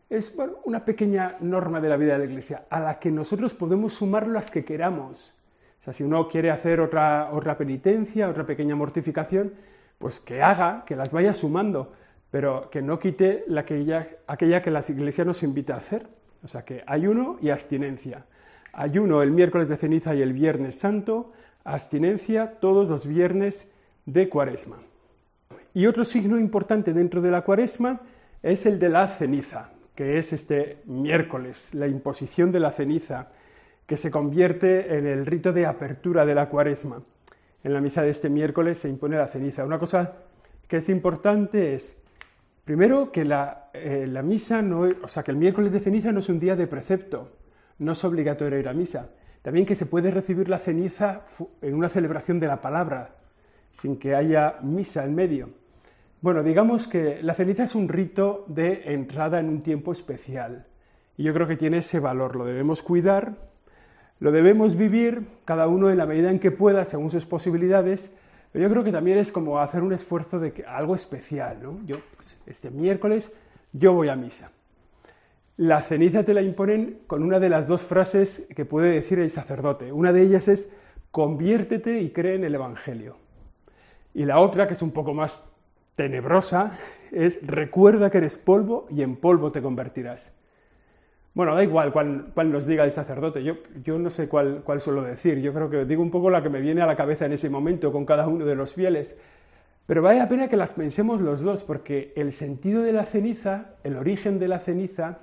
es 0.10 0.34
una 0.66 0.84
pequeña 0.84 1.38
norma 1.40 1.80
de 1.80 1.90
la 1.90 1.98
vida 1.98 2.14
de 2.14 2.20
la 2.20 2.26
Iglesia, 2.26 2.66
a 2.70 2.80
la 2.80 3.00
que 3.00 3.12
nosotros 3.12 3.54
podemos 3.54 3.94
sumar 3.94 4.28
las 4.28 4.52
que 4.52 4.66
queramos. 4.66 5.32
O 5.80 5.84
sea, 5.84 5.94
si 5.94 6.04
uno 6.04 6.28
quiere 6.28 6.52
hacer 6.52 6.82
otra, 6.82 7.30
otra 7.32 7.58
penitencia, 7.58 8.28
otra 8.28 8.46
pequeña 8.46 8.76
mortificación, 8.76 9.54
pues 9.98 10.20
que 10.20 10.42
haga, 10.42 10.84
que 10.86 10.96
las 10.96 11.14
vaya 11.14 11.34
sumando, 11.34 11.94
pero 12.32 12.70
que 12.70 12.82
no 12.82 13.00
quite 13.00 13.46
la 13.48 13.62
aquella 14.28 14.62
que 14.62 14.72
la 14.72 14.84
Iglesia 14.88 15.24
nos 15.24 15.44
invita 15.44 15.76
a 15.76 15.78
hacer. 15.78 16.08
O 16.44 16.48
sea, 16.48 16.64
que 16.64 16.84
ayuno 16.88 17.38
y 17.42 17.50
abstinencia. 17.50 18.26
Ayuno 18.80 19.22
el 19.22 19.32
miércoles 19.32 19.68
de 19.68 19.76
ceniza 19.76 20.16
y 20.16 20.22
el 20.22 20.32
viernes 20.32 20.80
santo, 20.80 21.34
abstinencia 21.66 22.62
todos 22.62 22.88
los 22.88 23.06
viernes 23.06 23.70
de 24.06 24.30
cuaresma. 24.30 24.78
Y 25.74 25.86
otro 25.86 26.06
signo 26.06 26.40
importante 26.40 26.94
dentro 26.94 27.22
de 27.22 27.30
la 27.30 27.42
cuaresma 27.42 28.00
es 28.42 28.66
el 28.66 28.80
de 28.80 28.88
la 28.88 29.10
ceniza, 29.10 29.72
que 29.96 30.18
es 30.18 30.32
este 30.32 30.78
miércoles, 30.86 31.74
la 31.74 31.88
imposición 31.88 32.54
de 32.54 32.62
la 32.62 32.72
ceniza, 32.72 33.28
que 33.86 33.98
se 33.98 34.12
convierte 34.12 34.98
en 34.98 35.08
el 35.08 35.26
rito 35.26 35.52
de 35.52 35.66
apertura 35.66 36.26
de 36.26 36.36
la 36.36 36.48
cuaresma. 36.48 37.04
En 37.66 37.74
la 37.74 37.82
misa 37.82 38.02
de 38.02 38.12
este 38.12 38.30
miércoles 38.30 38.78
se 38.78 38.88
impone 38.88 39.18
la 39.18 39.28
ceniza. 39.28 39.66
Una 39.66 39.78
cosa 39.78 40.14
que 40.70 40.78
es 40.78 40.88
importante 40.88 41.76
es, 41.76 41.98
primero, 42.64 43.12
que 43.12 43.26
la, 43.26 43.72
eh, 43.74 44.08
la 44.08 44.24
misa 44.24 44.62
no, 44.62 44.88
o 45.04 45.08
sea, 45.10 45.22
que 45.22 45.32
el 45.32 45.38
miércoles 45.38 45.74
de 45.74 45.82
ceniza 45.82 46.14
no 46.14 46.20
es 46.20 46.30
un 46.30 46.40
día 46.40 46.56
de 46.56 46.66
precepto, 46.66 47.39
no 47.80 47.94
es 47.94 48.04
obligatorio 48.04 48.60
ir 48.60 48.68
a 48.68 48.74
misa. 48.74 49.10
También 49.42 49.66
que 49.66 49.76
se 49.76 49.86
puede 49.86 50.12
recibir 50.12 50.50
la 50.50 50.60
ceniza 50.60 51.22
en 51.62 51.74
una 51.74 51.90
celebración 51.90 52.40
de 52.40 52.48
la 52.48 52.62
palabra, 52.62 53.16
sin 53.72 53.98
que 53.98 54.16
haya 54.16 54.58
misa 54.62 55.06
en 55.06 55.16
medio. 55.16 55.50
Bueno, 56.22 56.44
digamos 56.44 56.88
que 56.88 57.24
la 57.24 57.34
ceniza 57.34 57.64
es 57.64 57.76
un 57.76 57.88
rito 57.88 58.44
de 58.48 58.94
entrada 58.94 59.40
en 59.40 59.48
un 59.48 59.62
tiempo 59.64 59.94
especial. 59.94 60.66
Y 61.16 61.24
yo 61.24 61.34
creo 61.34 61.48
que 61.48 61.56
tiene 61.56 61.78
ese 61.78 62.00
valor, 62.00 62.36
lo 62.36 62.46
debemos 62.46 62.84
cuidar, 62.84 63.36
lo 64.20 64.32
debemos 64.32 64.76
vivir, 64.76 65.24
cada 65.46 65.68
uno 65.68 65.90
en 65.90 65.98
la 65.98 66.06
medida 66.06 66.30
en 66.30 66.40
que 66.40 66.52
pueda, 66.52 66.84
según 66.84 67.10
sus 67.10 67.26
posibilidades, 67.26 68.14
pero 68.52 68.64
yo 68.64 68.72
creo 68.72 68.84
que 68.84 68.92
también 68.92 69.18
es 69.18 69.32
como 69.32 69.60
hacer 69.60 69.82
un 69.82 69.94
esfuerzo 69.94 70.40
de 70.40 70.66
algo 70.68 70.96
especial, 70.96 71.60
¿no? 71.62 71.80
Yo, 71.86 71.98
pues, 72.16 72.38
este 72.46 72.70
miércoles, 72.70 73.32
yo 73.72 73.94
voy 73.94 74.10
a 74.10 74.16
misa. 74.16 74.52
La 75.60 75.82
ceniza 75.82 76.24
te 76.24 76.34
la 76.34 76.42
imponen 76.42 77.02
con 77.06 77.22
una 77.22 77.38
de 77.38 77.50
las 77.50 77.68
dos 77.68 77.82
frases 77.82 78.48
que 78.56 78.64
puede 78.64 78.94
decir 78.94 79.20
el 79.20 79.30
sacerdote. 79.30 79.92
Una 79.92 80.14
de 80.14 80.22
ellas 80.22 80.48
es, 80.48 80.72
conviértete 81.12 82.00
y 82.00 82.12
cree 82.12 82.36
en 82.36 82.46
el 82.46 82.56
Evangelio. 82.56 83.18
Y 84.14 84.24
la 84.24 84.40
otra, 84.40 84.68
que 84.68 84.76
es 84.76 84.82
un 84.82 84.92
poco 84.92 85.14
más 85.14 85.46
tenebrosa, 85.98 86.80
es, 87.12 87.46
recuerda 87.46 88.10
que 88.10 88.20
eres 88.20 88.38
polvo 88.38 88.88
y 88.90 89.02
en 89.02 89.18
polvo 89.18 89.52
te 89.52 89.62
convertirás. 89.62 90.34
Bueno, 91.34 91.54
da 91.54 91.62
igual 91.62 91.92
cuál, 91.92 92.32
nos 92.54 92.66
diga 92.66 92.86
el 92.86 92.92
sacerdote, 92.92 93.44
yo, 93.44 93.56
yo 93.84 94.00
no 94.00 94.10
sé 94.10 94.30
cuál, 94.30 94.62
cuál 94.64 94.80
suelo 94.80 95.02
decir, 95.02 95.40
yo 95.40 95.54
creo 95.54 95.70
que 95.70 95.84
digo 95.84 96.02
un 96.02 96.10
poco 96.10 96.30
la 96.30 96.42
que 96.42 96.48
me 96.48 96.62
viene 96.62 96.82
a 96.84 96.88
la 96.88 96.96
cabeza 96.96 97.26
en 97.26 97.34
ese 97.34 97.50
momento 97.50 97.92
con 97.92 98.06
cada 98.06 98.30
uno 98.30 98.46
de 98.46 98.56
los 98.56 98.74
fieles, 98.76 99.18
pero 99.86 100.02
vale 100.02 100.20
la 100.20 100.30
pena 100.30 100.48
que 100.48 100.56
las 100.56 100.72
pensemos 100.72 101.20
los 101.20 101.42
dos, 101.42 101.66
porque 101.66 102.14
el 102.16 102.32
sentido 102.32 102.82
de 102.82 102.94
la 102.94 103.04
ceniza, 103.04 103.76
el 103.84 103.98
origen 103.98 104.40
de 104.40 104.48
la 104.48 104.60
ceniza, 104.60 105.20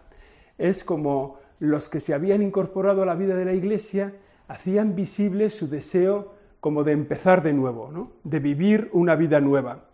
es 0.59 0.85
como 0.85 1.39
los 1.59 1.89
que 1.89 2.01
se 2.01 2.15
habían 2.15 2.43
incorporado 2.43 3.03
a 3.03 3.07
la 3.07 3.15
vida 3.15 3.35
de 3.35 3.45
la 3.45 3.55
Iglesia 3.55 4.13
hacían 4.49 4.95
visible 4.95 5.51
su 5.51 5.69
deseo 5.69 6.35
como 6.61 6.85
de 6.85 6.93
empezar 6.93 7.43
de 7.43 7.53
nuevo, 7.53 7.91
¿no? 7.93 8.13
de 8.25 8.41
vivir 8.41 8.91
una 8.93 9.15
vida 9.15 9.41
nueva. 9.41 9.85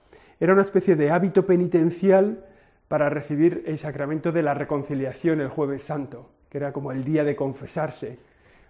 Era 0.40 0.52
una 0.52 0.62
especie 0.62 0.96
de 0.96 1.10
hábito 1.10 1.46
penitencial 1.46 2.44
para 2.88 3.08
recibir 3.08 3.62
el 3.66 3.78
sacramento 3.78 4.32
de 4.32 4.42
la 4.42 4.54
reconciliación 4.54 5.40
el 5.40 5.48
jueves 5.48 5.82
santo, 5.82 6.30
que 6.48 6.58
era 6.58 6.72
como 6.72 6.92
el 6.92 7.04
día 7.04 7.24
de 7.24 7.36
confesarse. 7.36 8.18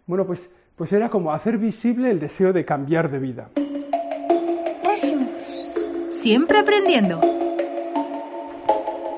Bueno, 0.06 0.26
pues, 0.26 0.52
pues 0.76 0.92
era 0.92 1.08
como 1.08 1.32
hacer 1.32 1.58
visible 1.58 2.10
el 2.10 2.20
deseo 2.20 2.52
de 2.52 2.64
cambiar 2.64 3.10
de 3.10 3.18
vida. 3.18 3.50
Siempre 6.10 6.58
aprendiendo. 6.58 7.20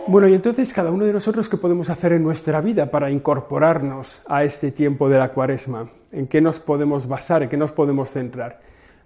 Bueno, 0.06 0.28
y 0.28 0.34
entonces 0.34 0.70
cada 0.74 0.90
uno 0.90 1.06
de 1.06 1.14
nosotros, 1.14 1.48
¿qué 1.48 1.56
podemos 1.56 1.88
hacer 1.88 2.12
en 2.12 2.22
nuestra 2.22 2.60
vida 2.60 2.90
para 2.90 3.10
incorporarnos 3.10 4.20
a 4.26 4.44
este 4.44 4.70
tiempo 4.70 5.08
de 5.08 5.18
la 5.18 5.30
cuaresma? 5.30 5.88
¿En 6.12 6.26
qué 6.26 6.42
nos 6.42 6.60
podemos 6.60 7.08
basar? 7.08 7.42
¿En 7.42 7.48
qué 7.48 7.56
nos 7.56 7.72
podemos 7.72 8.10
centrar? 8.10 8.60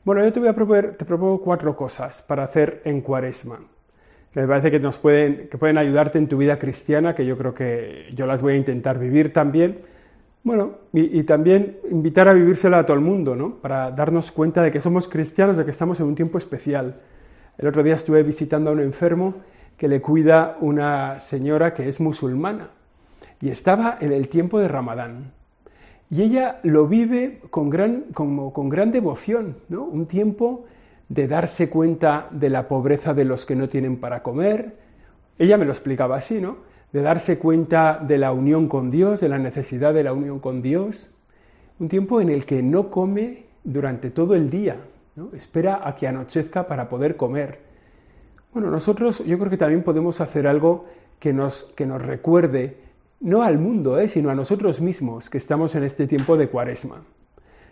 Bueno, 0.05 0.25
yo 0.25 0.33
te 0.33 0.41
voy 0.41 0.49
a 0.49 0.55
proponer, 0.55 0.97
te 0.97 1.05
propongo 1.05 1.41
cuatro 1.41 1.77
cosas 1.77 2.21
para 2.21 2.43
hacer 2.43 2.83
en 2.85 3.01
cuaresma. 3.01 3.61
Que 4.33 4.41
me 4.41 4.49
parece 4.49 4.73
que, 4.73 4.81
nos 4.81 4.99
pueden, 4.99 5.49
que 5.49 5.57
pueden 5.57 5.79
ayudarte 5.79 6.19
en 6.19 6.27
tu 6.27 6.37
vida 6.37 6.59
cristiana, 6.59 7.15
que 7.15 7.25
yo 7.25 7.39
creo 7.39 7.55
que 7.55 8.11
yo 8.13 8.27
las 8.27 8.43
voy 8.43 8.55
a 8.55 8.57
intentar 8.57 8.99
vivir 8.99 9.33
también. 9.33 9.79
Bueno, 10.43 10.79
y, 10.93 11.21
y 11.21 11.23
también 11.23 11.79
invitar 11.93 12.27
a 12.27 12.33
vivírsela 12.33 12.81
a 12.81 12.87
todo 12.87 12.97
el 12.97 13.05
mundo, 13.05 13.37
¿no? 13.37 13.55
Para 13.55 13.93
darnos 13.93 14.33
cuenta 14.33 14.63
de 14.63 14.73
que 14.73 14.81
somos 14.81 15.07
cristianos, 15.07 15.57
de 15.57 15.65
que 15.65 15.71
estamos 15.71 16.01
en 16.01 16.07
un 16.07 16.17
tiempo 16.17 16.39
especial 16.39 16.97
El 17.57 17.69
otro 17.69 17.85
día 17.85 17.95
estuve 17.95 18.25
visitando 18.25 18.71
a 18.71 18.73
un 18.73 18.81
enfermo 18.81 19.35
que 19.79 19.89
le 19.89 20.03
cuida 20.03 20.59
una 20.61 21.21
señora 21.21 21.73
que 21.73 21.89
es 21.89 22.01
musulmana 22.01 22.71
y 23.41 23.49
estaba 23.49 23.97
en 24.01 24.13
el 24.13 24.29
tiempo 24.29 24.59
de 24.59 24.69
Ramadán. 24.69 25.33
Y 26.11 26.23
ella 26.23 26.59
lo 26.65 26.87
vive 26.87 27.41
con 27.51 27.71
gran, 27.71 28.07
con 28.13 28.69
gran 28.69 28.91
devoción, 28.93 29.57
¿no? 29.69 29.85
un 29.85 30.07
tiempo 30.07 30.65
de 31.09 31.29
darse 31.29 31.71
cuenta 31.71 32.29
de 32.31 32.51
la 32.51 32.69
pobreza 32.69 33.15
de 33.15 33.25
los 33.25 33.47
que 33.47 33.57
no 33.57 33.69
tienen 33.69 33.99
para 33.99 34.23
comer. 34.23 34.77
Ella 35.39 35.57
me 35.57 35.65
lo 35.65 35.73
explicaba 35.73 36.17
así, 36.17 36.41
¿no? 36.41 36.57
De 36.93 37.03
darse 37.03 37.39
cuenta 37.39 37.99
de 37.99 38.19
la 38.19 38.33
unión 38.33 38.69
con 38.69 38.91
Dios, 38.91 39.21
de 39.21 39.29
la 39.29 39.39
necesidad 39.39 39.95
de 39.95 40.05
la 40.05 40.13
unión 40.13 40.41
con 40.41 40.61
Dios. 40.61 41.11
Un 41.79 41.89
tiempo 41.89 42.21
en 42.21 42.29
el 42.31 42.45
que 42.45 42.63
no 42.63 42.91
come 42.91 43.45
durante 43.63 44.11
todo 44.11 44.35
el 44.35 44.51
día, 44.51 44.77
espera 45.35 45.87
a 45.87 45.95
que 45.95 46.09
anochezca 46.09 46.67
para 46.67 46.89
poder 46.89 47.17
comer. 47.17 47.68
Bueno, 48.53 48.71
nosotros 48.71 49.23
yo 49.25 49.39
creo 49.39 49.51
que 49.51 49.57
también 49.57 49.83
podemos 49.83 50.21
hacer 50.21 50.47
algo 50.47 50.87
que 51.19 51.33
nos, 51.33 51.65
que 51.77 51.87
nos 51.87 52.01
recuerde, 52.01 52.79
no 53.21 53.43
al 53.43 53.59
mundo, 53.59 53.99
¿eh? 53.99 54.09
sino 54.09 54.31
a 54.31 54.35
nosotros 54.35 54.81
mismos, 54.81 55.29
que 55.29 55.39
estamos 55.39 55.75
en 55.75 55.85
este 55.85 56.07
tiempo 56.07 56.37
de 56.37 56.49
cuaresma. 56.49 57.03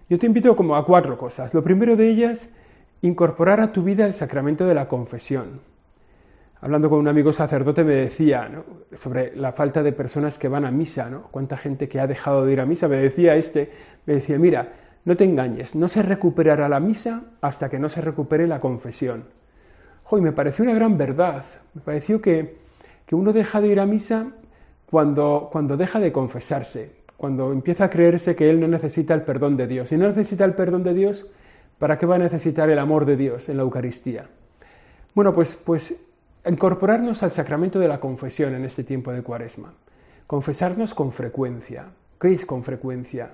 Yo 0.09 0.19
te 0.19 0.27
invito 0.27 0.55
como 0.55 0.77
a 0.77 0.85
cuatro 0.85 1.17
cosas. 1.17 1.55
Lo 1.55 1.65
primero 1.65 1.97
de 1.97 2.09
ellas, 2.09 2.51
incorporar 3.03 3.61
a 3.61 3.73
tu 3.73 3.83
vida 3.83 4.07
el 4.07 4.13
sacramento 4.13 4.67
de 4.67 4.75
la 4.75 4.89
confesión. 4.89 5.61
Hablando 6.61 6.89
con 6.89 6.99
un 6.99 7.09
amigo 7.09 7.33
sacerdote 7.33 7.85
me 7.85 7.95
decía 7.95 8.51
sobre 8.95 9.37
la 9.37 9.53
falta 9.53 9.83
de 9.83 9.93
personas 9.93 10.39
que 10.39 10.49
van 10.49 10.65
a 10.65 10.71
misa, 10.71 11.11
¿no? 11.11 11.29
cuánta 11.31 11.57
gente 11.57 11.89
que 11.89 12.01
ha 12.01 12.07
dejado 12.07 12.45
de 12.45 12.53
ir 12.53 12.61
a 12.61 12.67
misa. 12.67 12.89
Me 12.89 12.97
decía 12.97 13.37
este, 13.37 13.71
me 14.07 14.15
decía, 14.15 14.39
mira, 14.39 14.73
no 15.05 15.17
te 15.17 15.25
engañes, 15.25 15.75
no 15.75 15.87
se 15.89 16.03
recuperará 16.03 16.69
la 16.69 16.81
misa 16.81 17.25
hasta 17.41 17.69
que 17.69 17.79
no 17.79 17.89
se 17.89 18.01
recupere 18.01 18.47
la 18.47 18.59
confesión. 18.61 19.25
Hoy 20.09 20.21
me 20.21 20.31
pareció 20.31 20.63
una 20.65 20.75
gran 20.75 20.97
verdad. 20.97 21.45
Me 21.75 21.81
pareció 21.81 22.21
que, 22.21 22.59
uno 23.11 23.33
deja 23.33 23.61
de 23.61 23.69
ir 23.69 23.81
a 23.81 23.87
misa 23.87 24.29
cuando, 24.89 25.49
cuando 25.51 25.77
deja 25.77 25.99
de 25.99 26.13
confesarse, 26.13 26.93
cuando 27.17 27.53
empieza 27.53 27.85
a 27.85 27.91
creerse 27.91 28.37
que 28.37 28.49
él 28.49 28.61
no 28.61 28.69
necesita 28.69 29.15
el 29.15 29.23
perdón 29.23 29.57
de 29.57 29.67
Dios. 29.67 29.89
Si 29.89 29.97
no 29.97 30.07
necesita 30.07 30.45
el 30.45 30.55
perdón 30.55 30.85
de 30.85 30.95
Dios, 30.95 31.33
¿para 31.81 31.99
qué 31.99 32.07
va 32.07 32.17
a 32.17 32.19
necesitar 32.19 32.71
el 32.71 32.79
amor 32.79 33.05
de 33.05 33.17
Dios 33.17 33.49
en 33.49 33.57
la 33.57 33.65
Eucaristía? 33.65 34.29
Bueno, 35.13 35.33
pues, 35.33 35.57
pues 35.57 36.01
incorporarnos 36.47 37.25
al 37.25 37.33
sacramento 37.33 37.81
de 37.81 37.89
la 37.89 37.99
confesión 37.99 38.55
en 38.55 38.65
este 38.65 38.85
tiempo 38.85 39.13
de 39.13 39.23
cuaresma. 39.23 39.75
Confesarnos 40.29 40.95
con 40.95 41.11
frecuencia. 41.11 41.87
¿Qué 42.21 42.33
es 42.33 42.47
con 42.47 42.63
frecuencia? 42.63 43.31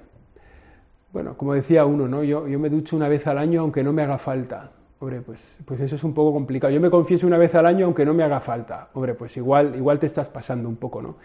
Bueno, 1.13 1.37
como 1.37 1.53
decía 1.53 1.85
uno, 1.85 2.09
¿no? 2.09 2.25
Yo, 2.25 2.49
yo 2.49 2.59
me 2.59 2.71
ducho 2.71 2.97
una 2.97 3.09
vez 3.09 3.27
al 3.27 3.37
año 3.37 3.61
aunque 3.61 3.83
no 3.83 3.93
me 3.93 4.03
haga 4.03 4.17
falta. 4.17 4.73
Hombre, 5.03 5.21
pues, 5.21 5.59
pues 5.65 5.81
eso 5.81 5.97
es 5.97 6.05
un 6.05 6.15
poco 6.15 6.33
complicado. 6.33 6.73
Yo 6.73 6.81
me 6.81 6.89
confieso 6.89 7.27
una 7.27 7.37
vez 7.37 7.53
al 7.57 7.67
año 7.67 7.87
aunque 7.87 8.05
no 8.05 8.15
me 8.15 8.23
haga 8.23 8.39
falta. 8.39 8.89
Hombre, 8.95 9.15
pues 9.15 9.37
igual, 9.37 9.75
igual 9.75 9.99
te 9.99 10.07
estás 10.07 10.29
pasando 10.29 10.69
un 10.69 10.77
poco, 10.77 11.03
¿no? 11.03 11.17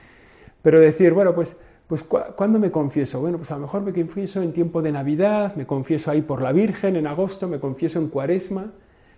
Pero 0.64 0.80
decir, 0.80 1.14
bueno, 1.14 1.36
pues, 1.36 1.56
pues 1.86 2.02
¿cuándo 2.02 2.58
me 2.58 2.72
confieso? 2.72 3.22
Bueno, 3.22 3.38
pues 3.38 3.52
a 3.52 3.54
lo 3.54 3.62
mejor 3.62 3.84
me 3.84 3.94
confieso 3.94 4.42
en 4.42 4.52
tiempo 4.52 4.82
de 4.82 4.92
Navidad, 4.92 5.56
me 5.56 5.68
confieso 5.68 6.10
ahí 6.10 6.24
por 6.24 6.42
la 6.42 6.54
Virgen 6.54 6.96
en 6.96 7.06
agosto, 7.06 7.48
me 7.48 7.60
confieso 7.60 8.00
en 8.00 8.08
Cuaresma. 8.08 8.72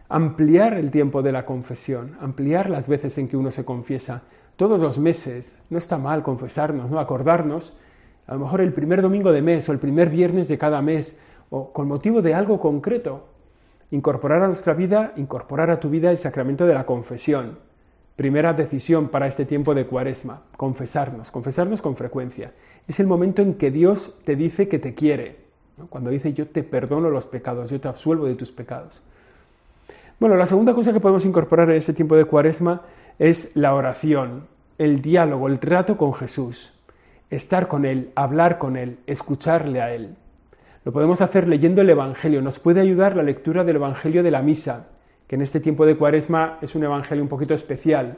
Ampliar 0.09 0.73
el 0.73 0.91
tiempo 0.91 1.21
de 1.21 1.31
la 1.31 1.45
confesión, 1.45 2.17
ampliar 2.19 2.69
las 2.69 2.89
veces 2.89 3.17
en 3.17 3.29
que 3.29 3.37
uno 3.37 3.51
se 3.51 3.63
confiesa. 3.63 4.23
Todos 4.57 4.81
los 4.81 4.99
meses, 4.99 5.55
no 5.69 5.77
está 5.77 5.97
mal 5.97 6.21
confesarnos, 6.21 6.91
¿no? 6.91 6.99
Acordarnos 6.99 7.77
a 8.27 8.33
lo 8.33 8.41
mejor 8.41 8.59
el 8.59 8.73
primer 8.73 9.01
domingo 9.01 9.31
de 9.31 9.41
mes 9.41 9.69
o 9.69 9.71
el 9.71 9.79
primer 9.79 10.09
viernes 10.09 10.49
de 10.49 10.57
cada 10.57 10.81
mes, 10.81 11.17
o 11.49 11.71
con 11.71 11.87
motivo 11.87 12.21
de 12.21 12.33
algo 12.33 12.59
concreto, 12.59 13.38
incorporar 13.91 14.43
a 14.43 14.47
nuestra 14.47 14.73
vida, 14.73 15.13
incorporar 15.15 15.71
a 15.71 15.79
tu 15.79 15.89
vida 15.89 16.11
el 16.11 16.17
sacramento 16.17 16.65
de 16.65 16.73
la 16.73 16.85
confesión. 16.85 17.59
Primera 18.15 18.53
decisión 18.53 19.09
para 19.09 19.27
este 19.27 19.45
tiempo 19.45 19.73
de 19.73 19.85
cuaresma, 19.85 20.41
confesarnos, 20.57 21.31
confesarnos 21.31 21.81
con 21.81 21.95
frecuencia. 21.95 22.53
Es 22.87 22.99
el 22.99 23.07
momento 23.07 23.41
en 23.41 23.53
que 23.55 23.71
Dios 23.71 24.15
te 24.25 24.35
dice 24.35 24.67
que 24.67 24.79
te 24.79 24.93
quiere, 24.93 25.37
cuando 25.89 26.09
dice 26.09 26.33
yo 26.33 26.47
te 26.47 26.63
perdono 26.63 27.09
los 27.09 27.25
pecados, 27.25 27.69
yo 27.69 27.79
te 27.79 27.87
absuelvo 27.87 28.25
de 28.25 28.35
tus 28.35 28.51
pecados. 28.51 29.01
Bueno, 30.19 30.35
la 30.35 30.45
segunda 30.45 30.73
cosa 30.73 30.91
que 30.91 30.99
podemos 30.99 31.23
incorporar 31.23 31.69
en 31.69 31.77
este 31.77 31.93
tiempo 31.93 32.17
de 32.17 32.25
cuaresma 32.25 32.81
es 33.17 33.55
la 33.55 33.73
oración, 33.73 34.47
el 34.77 35.01
diálogo, 35.01 35.47
el 35.47 35.59
trato 35.59 35.95
con 35.95 36.13
Jesús 36.13 36.73
estar 37.29 37.67
con 37.67 37.85
Él, 37.85 38.11
hablar 38.15 38.57
con 38.57 38.75
Él, 38.75 38.99
escucharle 39.07 39.81
a 39.81 39.93
Él. 39.93 40.15
Lo 40.85 40.91
podemos 40.91 41.21
hacer 41.21 41.47
leyendo 41.47 41.81
el 41.81 41.89
Evangelio. 41.89 42.41
Nos 42.41 42.59
puede 42.59 42.81
ayudar 42.81 43.15
la 43.15 43.23
lectura 43.23 43.63
del 43.63 43.77
Evangelio 43.77 44.23
de 44.23 44.31
la 44.31 44.41
Misa, 44.41 44.87
que 45.27 45.35
en 45.35 45.41
este 45.41 45.59
tiempo 45.59 45.85
de 45.85 45.97
Cuaresma 45.97 46.57
es 46.61 46.75
un 46.75 46.83
Evangelio 46.83 47.23
un 47.23 47.29
poquito 47.29 47.53
especial. 47.53 48.17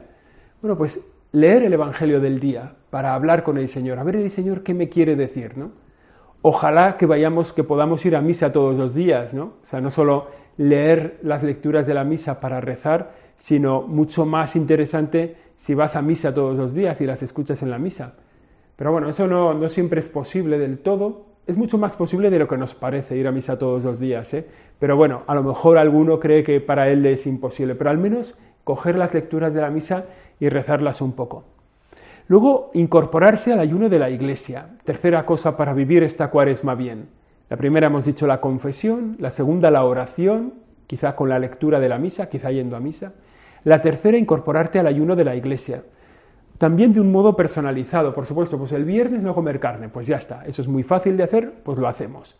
Bueno, 0.60 0.78
pues 0.78 1.12
leer 1.32 1.64
el 1.64 1.72
Evangelio 1.72 2.20
del 2.20 2.38
día 2.38 2.74
para 2.90 3.14
hablar 3.14 3.42
con 3.42 3.58
el 3.58 3.68
Señor, 3.68 3.98
a 3.98 4.04
ver 4.04 4.16
el 4.16 4.30
Señor 4.30 4.62
qué 4.62 4.74
me 4.74 4.88
quiere 4.88 5.16
decir, 5.16 5.56
¿no? 5.56 5.72
Ojalá 6.42 6.96
que 6.96 7.06
vayamos, 7.06 7.52
que 7.52 7.64
podamos 7.64 8.04
ir 8.04 8.16
a 8.16 8.20
misa 8.20 8.52
todos 8.52 8.76
los 8.76 8.94
días, 8.94 9.32
¿no? 9.32 9.44
O 9.62 9.64
sea, 9.64 9.80
no 9.80 9.90
solo 9.90 10.28
leer 10.56 11.18
las 11.22 11.42
lecturas 11.42 11.86
de 11.86 11.94
la 11.94 12.04
misa 12.04 12.40
para 12.40 12.60
rezar, 12.60 13.12
sino 13.36 13.82
mucho 13.82 14.26
más 14.26 14.56
interesante 14.56 15.36
si 15.56 15.74
vas 15.74 15.96
a 15.96 16.02
misa 16.02 16.34
todos 16.34 16.56
los 16.58 16.74
días 16.74 17.00
y 17.00 17.06
las 17.06 17.22
escuchas 17.22 17.62
en 17.62 17.70
la 17.70 17.78
misa. 17.78 18.14
Pero 18.76 18.92
bueno, 18.92 19.08
eso 19.08 19.26
no, 19.26 19.68
siempre 19.68 20.00
es 20.00 20.08
posible 20.08 20.58
del 20.58 20.78
todo. 20.78 21.26
Es 21.44 21.56
mucho 21.56 21.76
más 21.76 21.96
posible 21.96 22.30
de 22.30 22.38
lo 22.38 22.46
que 22.46 22.56
nos 22.56 22.76
parece 22.76 23.16
ir 23.16 23.26
a 23.26 23.32
misa 23.32 23.58
todos 23.58 23.82
los 23.82 23.98
días, 23.98 24.32
¿eh? 24.32 24.46
Pero 24.78 24.96
bueno, 24.96 25.22
a 25.26 25.34
lo 25.34 25.42
mejor 25.42 25.76
alguno 25.76 26.20
cree 26.20 26.44
que 26.44 26.60
para 26.60 26.88
él 26.88 27.04
es 27.04 27.26
imposible, 27.26 27.74
pero 27.74 27.90
al 27.90 27.98
menos 27.98 28.36
coger 28.62 28.96
las 28.96 29.12
lecturas 29.12 29.52
de 29.52 29.60
la 29.60 29.70
misa 29.70 30.04
y 30.38 30.48
rezarlas 30.48 31.00
un 31.00 31.12
poco. 31.12 31.44
Luego, 32.28 32.70
incorporarse 32.74 33.52
al 33.52 33.58
ayuno 33.58 33.88
de 33.88 33.98
la 33.98 34.10
iglesia. 34.10 34.68
Tercera 34.84 35.26
cosa 35.26 35.56
para 35.56 35.74
vivir 35.74 36.04
esta 36.04 36.30
cuaresma 36.30 36.76
bien. 36.76 37.08
La 37.50 37.56
primera 37.56 37.88
hemos 37.88 38.04
dicho 38.04 38.28
la 38.28 38.40
confesión, 38.40 39.16
la 39.18 39.32
segunda 39.32 39.72
la 39.72 39.84
oración, 39.84 40.54
quizá 40.86 41.16
con 41.16 41.28
la 41.28 41.40
lectura 41.40 41.80
de 41.80 41.88
la 41.88 41.98
misa, 41.98 42.28
quizá 42.28 42.52
yendo 42.52 42.76
a 42.76 42.80
misa. 42.80 43.14
La 43.64 43.82
tercera, 43.82 44.16
incorporarte 44.16 44.78
al 44.78 44.86
ayuno 44.86 45.16
de 45.16 45.24
la 45.24 45.34
iglesia. 45.34 45.82
También 46.58 46.92
de 46.92 47.00
un 47.00 47.10
modo 47.10 47.36
personalizado, 47.36 48.12
por 48.12 48.26
supuesto, 48.26 48.58
pues 48.58 48.72
el 48.72 48.84
viernes 48.84 49.22
no 49.22 49.34
comer 49.34 49.58
carne, 49.58 49.88
pues 49.88 50.06
ya 50.06 50.16
está, 50.16 50.44
eso 50.46 50.62
es 50.62 50.68
muy 50.68 50.82
fácil 50.82 51.16
de 51.16 51.24
hacer, 51.24 51.52
pues 51.64 51.78
lo 51.78 51.88
hacemos. 51.88 52.36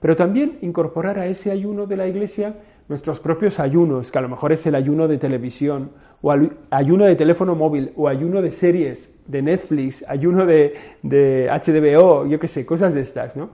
Pero 0.00 0.16
también 0.16 0.58
incorporar 0.62 1.18
a 1.18 1.26
ese 1.26 1.50
ayuno 1.50 1.86
de 1.86 1.96
la 1.96 2.08
iglesia 2.08 2.56
nuestros 2.88 3.20
propios 3.20 3.60
ayunos, 3.60 4.10
que 4.10 4.18
a 4.18 4.22
lo 4.22 4.28
mejor 4.28 4.50
es 4.50 4.66
el 4.66 4.74
ayuno 4.74 5.06
de 5.06 5.16
televisión, 5.16 5.92
o 6.22 6.34
ayuno 6.70 7.04
de 7.04 7.14
teléfono 7.14 7.54
móvil, 7.54 7.92
o 7.94 8.08
ayuno 8.08 8.42
de 8.42 8.50
series, 8.50 9.22
de 9.28 9.42
Netflix, 9.42 10.04
ayuno 10.08 10.44
de, 10.44 10.74
de 11.02 11.48
HBO, 11.48 12.26
yo 12.26 12.40
qué 12.40 12.48
sé, 12.48 12.66
cosas 12.66 12.94
de 12.94 13.02
estas, 13.02 13.36
¿no? 13.36 13.50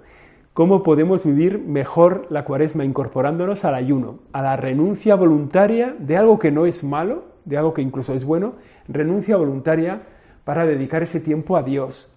¿Cómo 0.55 0.83
podemos 0.83 1.27
vivir 1.27 1.59
mejor 1.59 2.29
la 2.31 2.47
cuaresma 2.47 2.83
incorporándonos 2.87 3.67
al 3.67 3.75
ayuno, 3.75 4.21
a 4.33 4.41
la 4.41 4.57
renuncia 4.57 5.15
voluntaria 5.15 5.95
de 5.99 6.17
algo 6.17 6.39
que 6.39 6.51
no 6.51 6.65
es 6.65 6.83
malo, 6.83 7.25
de 7.47 7.57
algo 7.57 7.73
que 7.73 7.81
incluso 7.81 8.13
es 8.13 8.25
bueno, 8.25 8.57
renuncia 8.89 9.37
voluntaria 9.37 10.03
para 10.45 10.67
dedicar 10.67 11.03
ese 11.03 11.21
tiempo 11.21 11.57
a 11.57 11.63
Dios. 11.63 12.09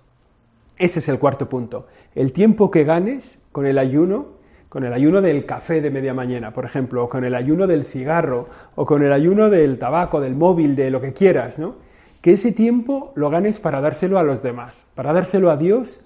Ese 0.78 1.00
es 1.00 1.08
el 1.08 1.20
cuarto 1.20 1.48
punto. 1.48 1.88
El 2.16 2.34
tiempo 2.34 2.70
que 2.72 2.84
ganes 2.84 3.46
con 3.52 3.66
el 3.66 3.78
ayuno, 3.78 4.40
con 4.68 4.84
el 4.84 4.92
ayuno 4.92 5.22
del 5.22 5.46
café 5.46 5.82
de 5.82 5.92
media 5.92 6.14
mañana, 6.14 6.52
por 6.52 6.66
ejemplo, 6.66 7.04
o 7.04 7.10
con 7.10 7.24
el 7.24 7.36
ayuno 7.36 7.68
del 7.68 7.86
cigarro, 7.86 8.50
o 8.76 8.86
con 8.86 9.04
el 9.04 9.14
ayuno 9.14 9.50
del 9.50 9.78
tabaco, 9.78 10.20
del 10.20 10.36
móvil, 10.36 10.76
de 10.76 10.92
lo 10.92 11.00
que 11.00 11.14
quieras, 11.14 11.60
¿no? 11.60 11.76
Que 12.22 12.34
ese 12.34 12.52
tiempo 12.52 13.14
lo 13.16 13.30
ganes 13.30 13.60
para 13.60 13.82
dárselo 13.82 14.20
a 14.20 14.24
los 14.24 14.44
demás, 14.44 14.90
para 14.96 15.14
dárselo 15.14 15.52
a 15.52 15.58
Dios 15.58 16.02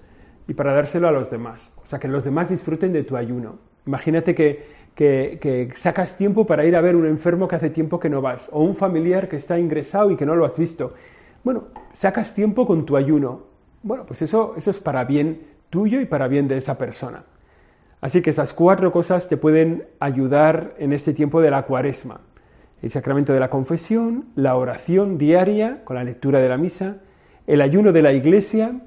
y 0.46 0.54
para 0.54 0.74
dárselo 0.74 1.08
a 1.08 1.12
los 1.12 1.30
demás. 1.30 1.72
O 1.82 1.86
sea, 1.86 1.98
que 1.98 2.08
los 2.08 2.24
demás 2.24 2.50
disfruten 2.50 2.92
de 2.92 3.04
tu 3.04 3.16
ayuno. 3.16 3.58
Imagínate 3.86 4.34
que 4.34 4.66
que, 4.94 5.72
sacas 5.76 6.16
tiempo 6.16 6.46
para 6.46 6.64
ir 6.64 6.76
a 6.76 6.80
ver 6.80 6.96
un 6.96 7.06
enfermo 7.06 7.48
que 7.48 7.56
hace 7.56 7.70
tiempo 7.70 7.98
que 7.98 8.08
no 8.08 8.22
vas, 8.22 8.48
o 8.52 8.62
un 8.62 8.74
familiar 8.74 9.28
que 9.28 9.36
está 9.36 9.58
ingresado 9.58 10.10
y 10.10 10.16
que 10.16 10.26
no 10.26 10.36
lo 10.36 10.44
has 10.44 10.58
visto. 10.58 10.94
Bueno, 11.42 11.64
sacas 11.92 12.34
tiempo 12.34 12.66
con 12.66 12.86
tu 12.86 12.96
ayuno. 12.96 13.42
Bueno, 13.82 14.06
pues 14.06 14.22
eso, 14.22 14.54
eso 14.56 14.70
es 14.70 14.80
para 14.80 15.04
bien 15.04 15.42
tuyo 15.70 16.00
y 16.00 16.06
para 16.06 16.28
bien 16.28 16.48
de 16.48 16.56
esa 16.56 16.78
persona. 16.78 17.24
Así 18.00 18.22
que 18.22 18.30
estas 18.30 18.52
cuatro 18.52 18.92
cosas 18.92 19.28
te 19.28 19.36
pueden 19.36 19.86
ayudar 19.98 20.74
en 20.78 20.92
este 20.92 21.12
tiempo 21.12 21.40
de 21.40 21.50
la 21.50 21.62
cuaresma. 21.62 22.20
El 22.82 22.90
sacramento 22.90 23.32
de 23.32 23.40
la 23.40 23.48
confesión, 23.50 24.26
la 24.34 24.56
oración 24.56 25.16
diaria 25.16 25.82
con 25.84 25.96
la 25.96 26.04
lectura 26.04 26.38
de 26.38 26.48
la 26.48 26.58
misa, 26.58 26.98
el 27.46 27.60
ayuno 27.60 27.92
de 27.92 28.02
la 28.02 28.12
iglesia, 28.12 28.80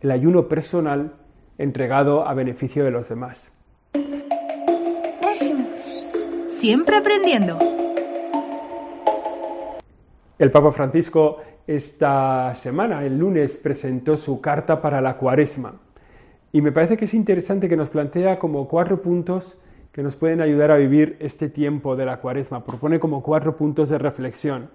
el 0.00 0.10
ayuno 0.10 0.48
personal 0.48 1.12
entregado 1.58 2.26
a 2.26 2.34
beneficio 2.34 2.82
de 2.82 2.90
los 2.90 3.08
demás. 3.08 3.52
Siempre 6.62 6.96
aprendiendo. 6.96 7.58
El 10.38 10.52
Papa 10.52 10.70
Francisco 10.70 11.38
esta 11.66 12.54
semana, 12.54 13.04
el 13.04 13.18
lunes, 13.18 13.56
presentó 13.56 14.16
su 14.16 14.40
carta 14.40 14.80
para 14.80 15.00
la 15.00 15.16
cuaresma. 15.16 15.80
Y 16.52 16.62
me 16.62 16.70
parece 16.70 16.96
que 16.96 17.06
es 17.06 17.14
interesante 17.14 17.68
que 17.68 17.76
nos 17.76 17.90
plantea 17.90 18.38
como 18.38 18.68
cuatro 18.68 19.02
puntos 19.02 19.58
que 19.90 20.04
nos 20.04 20.14
pueden 20.14 20.40
ayudar 20.40 20.70
a 20.70 20.76
vivir 20.76 21.16
este 21.18 21.48
tiempo 21.48 21.96
de 21.96 22.04
la 22.04 22.20
cuaresma. 22.20 22.64
Propone 22.64 23.00
como 23.00 23.24
cuatro 23.24 23.56
puntos 23.56 23.88
de 23.88 23.98
reflexión. 23.98 24.70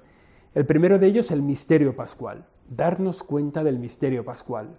El 0.55 0.65
primero 0.65 0.99
de 0.99 1.07
ellos, 1.07 1.31
el 1.31 1.41
misterio 1.41 1.95
pascual, 1.95 2.47
darnos 2.67 3.23
cuenta 3.23 3.63
del 3.63 3.79
misterio 3.79 4.25
pascual. 4.25 4.77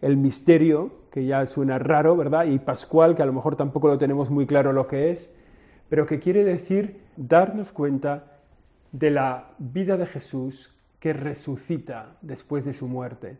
El 0.00 0.16
misterio, 0.16 0.90
que 1.10 1.26
ya 1.26 1.44
suena 1.44 1.78
raro, 1.78 2.16
¿verdad? 2.16 2.46
Y 2.46 2.58
pascual, 2.60 3.14
que 3.14 3.20
a 3.20 3.26
lo 3.26 3.34
mejor 3.34 3.56
tampoco 3.56 3.88
lo 3.88 3.98
tenemos 3.98 4.30
muy 4.30 4.46
claro 4.46 4.72
lo 4.72 4.86
que 4.86 5.10
es, 5.10 5.34
pero 5.90 6.06
que 6.06 6.20
quiere 6.20 6.44
decir 6.44 7.00
darnos 7.16 7.72
cuenta 7.72 8.38
de 8.92 9.10
la 9.10 9.50
vida 9.58 9.98
de 9.98 10.06
Jesús 10.06 10.74
que 11.00 11.12
resucita 11.12 12.16
después 12.22 12.64
de 12.64 12.72
su 12.72 12.88
muerte. 12.88 13.38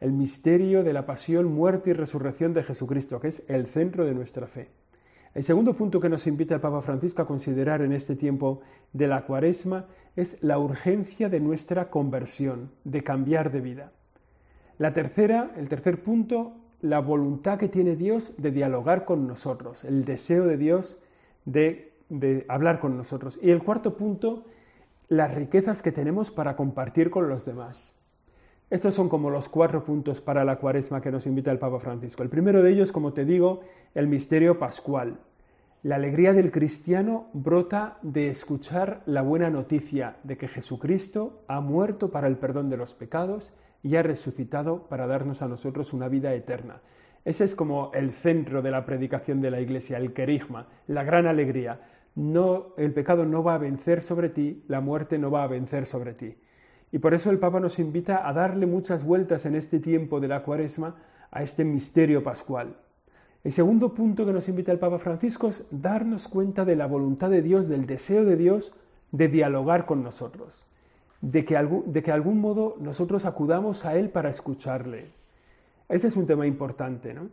El 0.00 0.12
misterio 0.12 0.84
de 0.84 0.92
la 0.92 1.06
pasión, 1.06 1.52
muerte 1.52 1.90
y 1.90 1.92
resurrección 1.92 2.54
de 2.54 2.62
Jesucristo, 2.62 3.20
que 3.20 3.28
es 3.28 3.42
el 3.48 3.66
centro 3.66 4.04
de 4.04 4.14
nuestra 4.14 4.46
fe. 4.46 4.68
El 5.34 5.42
segundo 5.42 5.74
punto 5.74 6.00
que 6.00 6.08
nos 6.08 6.26
invita 6.26 6.54
el 6.54 6.60
Papa 6.60 6.82
Francisco 6.82 7.22
a 7.22 7.26
considerar 7.26 7.82
en 7.82 7.92
este 7.92 8.16
tiempo 8.16 8.60
de 8.92 9.08
la 9.08 9.26
cuaresma 9.26 9.86
es 10.16 10.36
la 10.40 10.58
urgencia 10.58 11.28
de 11.28 11.40
nuestra 11.40 11.90
conversión, 11.90 12.70
de 12.84 13.02
cambiar 13.02 13.50
de 13.50 13.60
vida. 13.60 13.92
La 14.78 14.94
tercera, 14.94 15.52
el 15.56 15.68
tercer 15.68 16.02
punto, 16.02 16.54
la 16.80 17.00
voluntad 17.00 17.58
que 17.58 17.68
tiene 17.68 17.96
Dios 17.96 18.34
de 18.38 18.52
dialogar 18.52 19.04
con 19.04 19.26
nosotros, 19.26 19.84
el 19.84 20.04
deseo 20.04 20.46
de 20.46 20.56
Dios 20.56 20.96
de, 21.44 21.87
de 22.08 22.44
hablar 22.48 22.80
con 22.80 22.96
nosotros. 22.96 23.38
Y 23.42 23.50
el 23.50 23.62
cuarto 23.62 23.96
punto, 23.96 24.44
las 25.08 25.34
riquezas 25.34 25.82
que 25.82 25.92
tenemos 25.92 26.30
para 26.30 26.56
compartir 26.56 27.10
con 27.10 27.28
los 27.28 27.44
demás. 27.44 27.94
Estos 28.70 28.94
son 28.94 29.08
como 29.08 29.30
los 29.30 29.48
cuatro 29.48 29.82
puntos 29.82 30.20
para 30.20 30.44
la 30.44 30.56
cuaresma 30.56 31.00
que 31.00 31.10
nos 31.10 31.26
invita 31.26 31.50
el 31.50 31.58
Papa 31.58 31.80
Francisco. 31.80 32.22
El 32.22 32.28
primero 32.28 32.62
de 32.62 32.70
ellos, 32.70 32.92
como 32.92 33.14
te 33.14 33.24
digo, 33.24 33.60
el 33.94 34.08
misterio 34.08 34.58
pascual. 34.58 35.20
La 35.82 35.94
alegría 35.94 36.32
del 36.32 36.50
cristiano 36.50 37.28
brota 37.32 37.98
de 38.02 38.28
escuchar 38.28 39.02
la 39.06 39.22
buena 39.22 39.48
noticia 39.48 40.16
de 40.22 40.36
que 40.36 40.48
Jesucristo 40.48 41.44
ha 41.48 41.60
muerto 41.60 42.10
para 42.10 42.26
el 42.26 42.36
perdón 42.36 42.68
de 42.68 42.76
los 42.76 42.94
pecados 42.94 43.54
y 43.82 43.96
ha 43.96 44.02
resucitado 44.02 44.88
para 44.88 45.06
darnos 45.06 45.40
a 45.40 45.48
nosotros 45.48 45.92
una 45.92 46.08
vida 46.08 46.34
eterna. 46.34 46.82
Ese 47.24 47.44
es 47.44 47.54
como 47.54 47.90
el 47.94 48.12
centro 48.12 48.60
de 48.60 48.70
la 48.70 48.84
predicación 48.84 49.40
de 49.40 49.50
la 49.50 49.60
Iglesia, 49.60 49.98
el 49.98 50.12
querigma, 50.12 50.66
la 50.86 51.04
gran 51.04 51.26
alegría. 51.26 51.80
No, 52.14 52.74
el 52.76 52.92
pecado 52.92 53.24
no 53.24 53.42
va 53.44 53.54
a 53.54 53.58
vencer 53.58 54.02
sobre 54.02 54.28
ti, 54.28 54.64
la 54.68 54.80
muerte 54.80 55.18
no 55.18 55.30
va 55.30 55.44
a 55.44 55.48
vencer 55.48 55.86
sobre 55.86 56.14
ti. 56.14 56.36
Y 56.90 56.98
por 56.98 57.14
eso 57.14 57.30
el 57.30 57.38
Papa 57.38 57.60
nos 57.60 57.78
invita 57.78 58.26
a 58.26 58.32
darle 58.32 58.66
muchas 58.66 59.04
vueltas 59.04 59.44
en 59.46 59.54
este 59.54 59.78
tiempo 59.78 60.20
de 60.20 60.28
la 60.28 60.42
cuaresma 60.42 60.96
a 61.30 61.42
este 61.42 61.64
misterio 61.64 62.22
pascual. 62.22 62.76
El 63.44 63.52
segundo 63.52 63.94
punto 63.94 64.26
que 64.26 64.32
nos 64.32 64.48
invita 64.48 64.72
el 64.72 64.78
Papa 64.78 64.98
Francisco 64.98 65.48
es 65.48 65.64
darnos 65.70 66.28
cuenta 66.28 66.64
de 66.64 66.76
la 66.76 66.86
voluntad 66.86 67.30
de 67.30 67.42
Dios, 67.42 67.68
del 67.68 67.86
deseo 67.86 68.24
de 68.24 68.36
Dios 68.36 68.74
de 69.12 69.28
dialogar 69.28 69.86
con 69.86 70.02
nosotros, 70.02 70.66
de 71.20 71.44
que, 71.44 71.56
de 71.86 72.02
que 72.02 72.12
algún 72.12 72.40
modo 72.40 72.76
nosotros 72.80 73.24
acudamos 73.24 73.84
a 73.84 73.96
Él 73.96 74.10
para 74.10 74.30
escucharle. 74.30 75.12
Ese 75.88 76.08
es 76.08 76.16
un 76.16 76.26
tema 76.26 76.46
importante, 76.46 77.14
¿no? 77.14 77.28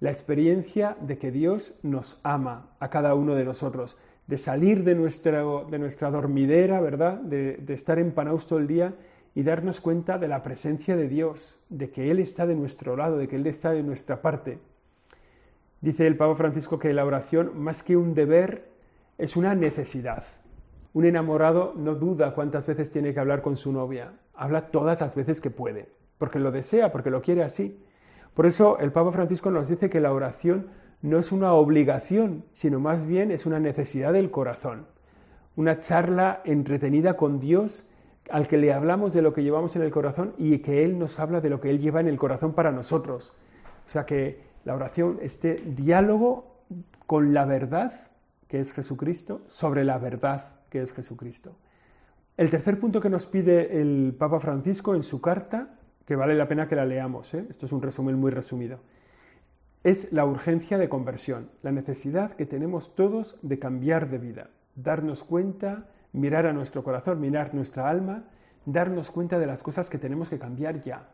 La 0.00 0.10
experiencia 0.10 0.96
de 1.00 1.18
que 1.18 1.30
Dios 1.30 1.78
nos 1.82 2.18
ama 2.22 2.70
a 2.80 2.88
cada 2.88 3.14
uno 3.14 3.34
de 3.34 3.44
nosotros, 3.44 3.98
de 4.30 4.38
salir 4.38 4.84
de 4.84 4.94
nuestra, 4.94 5.42
de 5.68 5.78
nuestra 5.80 6.08
dormidera, 6.08 6.80
¿verdad? 6.80 7.14
De, 7.14 7.64
estar 7.74 7.98
en 7.98 8.12
Panaus 8.12 8.46
todo 8.46 8.60
el 8.60 8.68
día 8.68 8.94
y 9.34 9.42
darnos 9.42 9.80
cuenta 9.80 10.18
de 10.18 10.28
la 10.28 10.40
presencia 10.40 10.96
de 10.96 11.08
Dios, 11.08 11.58
de 11.68 11.90
que 11.90 12.12
Él 12.12 12.20
está 12.20 12.46
de 12.46 12.54
nuestro 12.54 12.96
lado, 12.96 13.18
de 13.18 13.26
que 13.26 13.34
Él 13.34 13.46
está 13.48 13.72
de 13.72 13.82
nuestra 13.82 14.22
parte. 14.22 14.60
Dice 15.80 16.06
el 16.06 16.16
Papa 16.16 16.36
Francisco 16.36 16.78
que 16.78 16.92
la 16.92 17.04
oración, 17.04 17.60
más 17.60 17.82
que 17.82 17.96
un 17.96 18.14
deber, 18.14 18.68
es 19.18 19.36
una 19.36 19.56
necesidad. 19.56 20.22
Un 20.92 21.06
enamorado 21.06 21.74
no 21.76 21.96
duda 21.96 22.32
cuántas 22.32 22.68
veces 22.68 22.88
tiene 22.92 23.12
que 23.12 23.18
hablar 23.18 23.42
con 23.42 23.56
su 23.56 23.72
novia, 23.72 24.12
habla 24.32 24.70
todas 24.70 25.00
las 25.00 25.16
veces 25.16 25.40
que 25.40 25.50
puede, 25.50 25.88
porque 26.18 26.38
lo 26.38 26.52
desea, 26.52 26.92
porque 26.92 27.10
lo 27.10 27.20
quiere 27.20 27.42
así. 27.42 27.82
Por 28.34 28.46
eso 28.46 28.78
el 28.78 28.92
Papa 28.92 29.10
Francisco 29.10 29.50
nos 29.50 29.66
dice 29.66 29.90
que 29.90 29.98
la 29.98 30.12
oración 30.12 30.68
no 31.02 31.18
es 31.18 31.32
una 31.32 31.54
obligación, 31.54 32.44
sino 32.52 32.78
más 32.80 33.06
bien 33.06 33.30
es 33.30 33.46
una 33.46 33.58
necesidad 33.58 34.12
del 34.12 34.30
corazón. 34.30 34.86
Una 35.56 35.78
charla 35.78 36.42
entretenida 36.44 37.16
con 37.16 37.40
Dios 37.40 37.86
al 38.30 38.46
que 38.46 38.58
le 38.58 38.72
hablamos 38.72 39.12
de 39.12 39.22
lo 39.22 39.32
que 39.32 39.42
llevamos 39.42 39.74
en 39.76 39.82
el 39.82 39.90
corazón 39.90 40.34
y 40.38 40.58
que 40.58 40.84
Él 40.84 40.98
nos 40.98 41.18
habla 41.18 41.40
de 41.40 41.50
lo 41.50 41.60
que 41.60 41.70
Él 41.70 41.80
lleva 41.80 42.00
en 42.00 42.08
el 42.08 42.18
corazón 42.18 42.52
para 42.52 42.70
nosotros. 42.70 43.32
O 43.86 43.88
sea 43.88 44.06
que 44.06 44.40
la 44.64 44.74
oración, 44.74 45.18
este 45.22 45.54
diálogo 45.54 46.60
con 47.06 47.34
la 47.34 47.44
verdad, 47.44 47.92
que 48.46 48.60
es 48.60 48.72
Jesucristo, 48.72 49.42
sobre 49.48 49.84
la 49.84 49.98
verdad, 49.98 50.44
que 50.68 50.82
es 50.82 50.92
Jesucristo. 50.92 51.56
El 52.36 52.50
tercer 52.50 52.78
punto 52.78 53.00
que 53.00 53.10
nos 53.10 53.26
pide 53.26 53.80
el 53.80 54.14
Papa 54.18 54.38
Francisco 54.38 54.94
en 54.94 55.02
su 55.02 55.20
carta, 55.20 55.70
que 56.06 56.16
vale 56.16 56.34
la 56.34 56.48
pena 56.48 56.68
que 56.68 56.76
la 56.76 56.84
leamos, 56.84 57.34
¿eh? 57.34 57.46
esto 57.50 57.66
es 57.66 57.72
un 57.72 57.82
resumen 57.82 58.18
muy 58.18 58.30
resumido, 58.30 58.80
es 59.82 60.12
la 60.12 60.26
urgencia 60.26 60.76
de 60.76 60.88
conversión, 60.88 61.50
la 61.62 61.72
necesidad 61.72 62.32
que 62.32 62.46
tenemos 62.46 62.94
todos 62.94 63.38
de 63.42 63.58
cambiar 63.58 64.10
de 64.10 64.18
vida, 64.18 64.50
darnos 64.74 65.24
cuenta, 65.24 65.88
mirar 66.12 66.46
a 66.46 66.52
nuestro 66.52 66.84
corazón, 66.84 67.20
mirar 67.20 67.54
nuestra 67.54 67.88
alma, 67.88 68.24
darnos 68.66 69.10
cuenta 69.10 69.38
de 69.38 69.46
las 69.46 69.62
cosas 69.62 69.88
que 69.88 69.98
tenemos 69.98 70.28
que 70.28 70.38
cambiar 70.38 70.80
ya. 70.80 71.08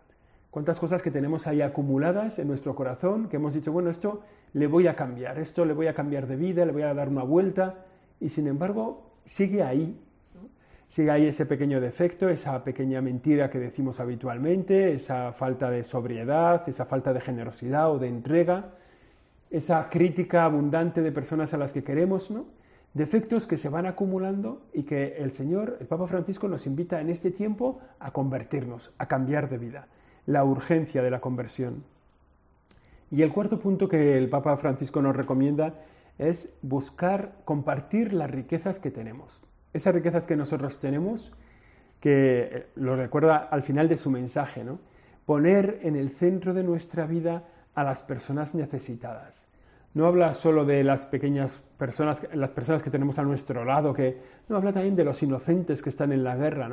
Cuántas 0.51 0.81
cosas 0.81 1.03
que 1.03 1.11
tenemos 1.11 1.47
ahí 1.47 1.61
acumuladas 1.61 2.39
en 2.39 2.49
nuestro 2.49 2.75
corazón, 2.75 3.29
que 3.29 3.37
hemos 3.37 3.55
dicho, 3.55 3.73
bueno, 3.73 3.91
esto 3.91 4.23
le 4.53 4.67
voy 4.67 4.89
a 4.89 4.97
cambiar, 4.97 5.39
esto 5.39 5.65
le 5.65 5.75
voy 5.75 5.87
a 5.87 5.95
cambiar 5.95 6.27
de 6.27 6.37
vida, 6.37 6.65
le 6.65 6.73
voy 6.73 6.83
a 6.83 6.95
dar 6.95 7.09
una 7.09 7.23
vuelta, 7.23 7.85
y 8.21 8.31
sin 8.31 8.49
embargo 8.49 9.13
sigue 9.25 9.63
ahí, 9.63 10.01
sigue 10.89 11.11
ahí 11.11 11.27
ese 11.27 11.47
pequeño 11.47 11.81
defecto, 11.81 12.29
esa 12.29 12.63
pequeña 12.65 13.01
mentira 13.01 13.51
que 13.51 13.59
decimos 13.59 14.01
habitualmente, 14.01 14.93
esa 14.93 15.33
falta 15.33 15.71
de 15.71 15.85
sobriedad, 15.85 16.69
esa 16.69 16.85
falta 16.85 17.13
de 17.13 17.21
generosidad 17.21 17.91
o 17.91 17.99
de 17.99 18.09
entrega, 18.09 18.75
esa 19.51 19.89
crítica 19.89 20.45
abundante 20.45 21.03
de 21.03 21.13
personas 21.13 21.55
a 21.55 21.59
las 21.59 21.73
que 21.73 21.85
queremos, 21.85 22.31
¿no? 22.31 22.47
Defectos 22.95 23.47
que 23.47 23.59
se 23.59 23.69
van 23.69 23.85
acumulando 23.85 24.63
y 24.73 24.85
que 24.85 25.17
el 25.19 25.33
Señor, 25.33 25.77
el 25.81 25.87
Papa 25.87 26.07
Francisco, 26.07 26.49
nos 26.49 26.67
invita 26.67 27.01
en 27.01 27.11
este 27.11 27.31
tiempo 27.31 27.81
a 28.01 28.11
convertirnos, 28.11 28.93
a 28.97 29.07
cambiar 29.07 29.51
de 29.51 29.59
vida, 29.59 29.89
la 30.25 30.45
urgencia 30.45 31.03
de 31.03 31.11
la 31.11 31.21
conversión. 31.21 31.85
Y 33.11 33.23
el 33.23 33.33
cuarto 33.33 33.61
punto 33.61 33.89
que 33.89 34.17
el 34.17 34.31
Papa 34.31 34.57
Francisco 34.57 35.03
nos 35.03 35.15
recomienda 35.15 35.75
es 36.19 36.55
buscar 36.63 37.35
compartir 37.45 38.15
las 38.15 38.31
riquezas 38.31 38.79
que 38.79 38.91
tenemos 38.91 39.43
esas 39.77 39.95
riquezas 39.95 40.27
que 40.27 40.37
nosotros 40.37 40.79
tenemos, 40.79 41.33
que 42.01 42.49
eh, 42.51 42.67
lo 42.77 42.97
recuerda 42.97 43.37
al 43.37 43.63
final 43.63 43.89
de 43.89 43.97
su 43.97 44.11
mensaje. 44.11 44.65
Poner 45.25 45.81
en 45.83 45.97
el 45.97 46.11
centro 46.11 46.55
de 46.55 46.63
nuestra 46.63 47.07
vida 47.07 47.45
a 47.75 47.85
las 47.85 48.03
personas 48.03 48.55
necesitadas. 48.55 49.49
No 49.95 50.07
habla 50.07 50.35
solo 50.35 50.65
de 50.65 50.85
las 50.85 51.07
pequeñas 51.07 51.63
personas, 51.79 52.23
las 52.35 52.53
personas 52.53 52.83
que 52.83 52.91
tenemos 52.91 53.19
a 53.19 53.23
nuestro 53.23 53.65
lado, 53.65 53.95
que 53.95 54.21
no 54.49 54.57
habla 54.57 54.73
también 54.73 54.95
de 54.95 55.05
los 55.05 55.23
inocentes 55.23 55.83
que 55.83 55.89
están 55.89 56.13
en 56.13 56.23
la 56.23 56.37
guerra. 56.37 56.69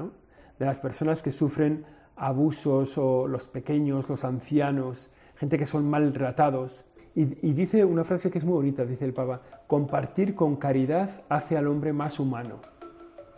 De 0.60 0.66
las 0.66 0.80
personas 0.80 1.24
que 1.24 1.32
sufren 1.32 1.86
abusos 2.16 2.98
o 2.98 3.28
los 3.28 3.48
pequeños, 3.48 4.10
los 4.10 4.24
ancianos, 4.24 5.10
gente 5.36 5.58
que 5.58 5.66
son 5.66 5.90
maltratados. 5.90 6.86
Y, 7.16 7.48
y, 7.48 7.54
dice 7.54 7.86
una 7.86 8.04
frase 8.04 8.32
que 8.32 8.40
es 8.40 8.46
muy 8.46 8.56
bonita, 8.56 8.86
dice 8.86 9.06
el 9.06 9.14
Papa, 9.14 9.42
compartir 9.68 10.36
con 10.36 10.56
caridad 10.56 11.24
hace 11.30 11.56
al 11.56 11.68
hombre 11.68 11.94
más 11.94 12.20
humano. 12.20 12.60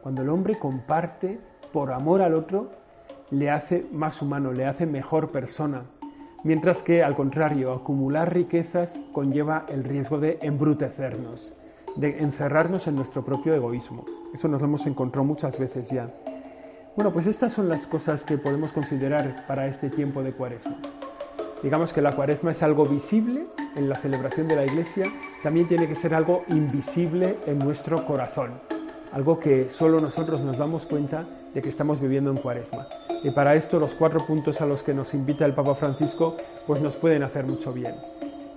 Cuando 0.06 0.22
el 0.22 0.30
hombre 0.30 0.60
comparte 0.60 1.40
por 1.74 1.92
amor 1.92 2.22
al 2.22 2.36
otro, 2.36 2.70
le 3.32 3.50
hace 3.50 3.88
más 3.92 4.22
humano, 4.22 4.54
le 4.54 4.68
hace 4.68 4.86
mejor 4.86 5.32
persona. 5.32 5.86
Mientras 6.44 6.84
que, 6.84 7.02
al 7.02 7.16
contrario, 7.16 7.74
acumular 7.74 8.32
riquezas 8.32 9.02
conlleva 9.14 9.66
el 9.68 9.84
riesgo 9.84 10.20
de 10.20 10.38
embrutecernos, 10.44 11.56
de 11.96 12.20
encerrarnos 12.20 12.86
en 12.86 12.96
nuestro 12.96 13.26
propio 13.26 13.56
egoísmo. 13.56 14.06
Eso 14.32 14.48
nos 14.48 14.62
lo 14.62 14.68
hemos 14.68 14.86
encontrado 14.86 15.26
muchas 15.26 15.58
veces 15.58 15.90
ya. 15.90 16.14
Bueno, 16.96 17.12
pues 17.12 17.26
estas 17.26 17.54
son 17.54 17.68
las 17.68 17.88
cosas 17.88 18.24
que 18.24 18.38
podemos 18.38 18.74
considerar 18.74 19.48
para 19.48 19.66
este 19.66 19.90
tiempo 19.90 20.22
de 20.22 20.34
cuaresma. 20.34 20.78
Digamos 21.64 21.94
que 21.94 22.04
la 22.04 22.16
cuaresma 22.16 22.52
es 22.52 22.62
algo 22.62 22.86
visible 22.86 23.48
en 23.76 23.90
la 23.90 23.96
celebración 23.96 24.48
de 24.48 24.56
la 24.56 24.66
iglesia, 24.68 25.08
también 25.42 25.68
tiene 25.68 25.88
que 25.88 25.96
ser 25.96 26.14
algo 26.14 26.44
invisible 26.48 27.38
en 27.48 27.58
nuestro 27.58 28.06
corazón 28.06 28.75
algo 29.12 29.40
que 29.40 29.70
solo 29.72 30.00
nosotros 30.00 30.42
nos 30.42 30.58
damos 30.58 30.86
cuenta 30.86 31.26
de 31.54 31.62
que 31.62 31.70
estamos 31.70 32.00
viviendo 32.00 32.32
en 32.32 32.38
cuaresma. 32.38 32.88
Y 33.24 33.32
para 33.32 33.56
esto 33.56 33.80
los 33.80 33.96
cuatro 33.96 34.26
puntos 34.26 34.62
a 34.62 34.66
los 34.66 34.84
que 34.84 34.94
nos 34.94 35.14
invita 35.14 35.46
el 35.46 35.54
Papa 35.54 35.74
Francisco 35.76 36.36
pues 36.68 36.82
nos 36.82 36.96
pueden 36.96 37.24
hacer 37.24 37.46
mucho 37.46 37.74
bien. 37.74 37.96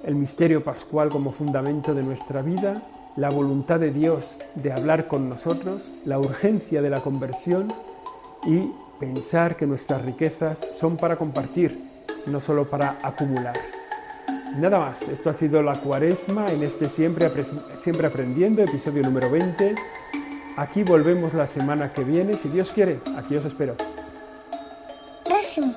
El 0.05 0.15
misterio 0.15 0.63
pascual 0.63 1.09
como 1.09 1.33
fundamento 1.33 1.95
de 1.95 2.03
nuestra 2.03 2.43
vida, 2.43 2.83
la 3.17 3.31
voluntad 3.31 3.81
de 3.81 3.91
Dios 3.91 4.37
de 4.55 4.73
hablar 4.73 5.09
con 5.09 5.29
nosotros, 5.29 5.91
la 6.05 6.19
urgencia 6.19 6.83
de 6.83 6.91
la 6.91 7.01
conversión 7.01 7.69
y 8.47 8.71
pensar 9.01 9.57
que 9.57 9.67
nuestras 9.67 10.03
riquezas 10.03 10.67
son 10.75 10.97
para 10.97 11.17
compartir, 11.17 11.83
no 12.27 12.41
solo 12.41 12.69
para 12.69 12.99
acumular. 13.03 13.55
Nada 14.57 14.79
más, 14.81 15.09
esto 15.09 15.31
ha 15.31 15.35
sido 15.35 15.63
la 15.63 15.75
cuaresma 15.75 16.51
en 16.51 16.63
este 16.63 16.89
Siempre, 16.89 17.31
Siempre 17.79 18.07
Aprendiendo, 18.07 18.63
episodio 18.63 19.03
número 19.03 19.31
20. 19.31 19.75
Aquí 20.59 20.83
volvemos 20.83 21.35
la 21.35 21.47
semana 21.47 21.92
que 21.92 22.03
viene, 22.03 22.37
si 22.37 22.49
Dios 22.49 22.73
quiere, 22.73 22.99
aquí 23.16 23.37
os 23.37 23.44
espero. 23.44 23.77
Próximos. 25.25 25.77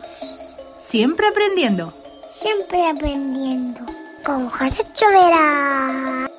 Siempre 0.79 1.27
aprendiendo. 1.27 1.93
Siempre 2.27 2.89
aprendiendo. 2.89 3.81
Con 4.25 4.49
José 4.49 4.83
Chovera. 4.91 6.30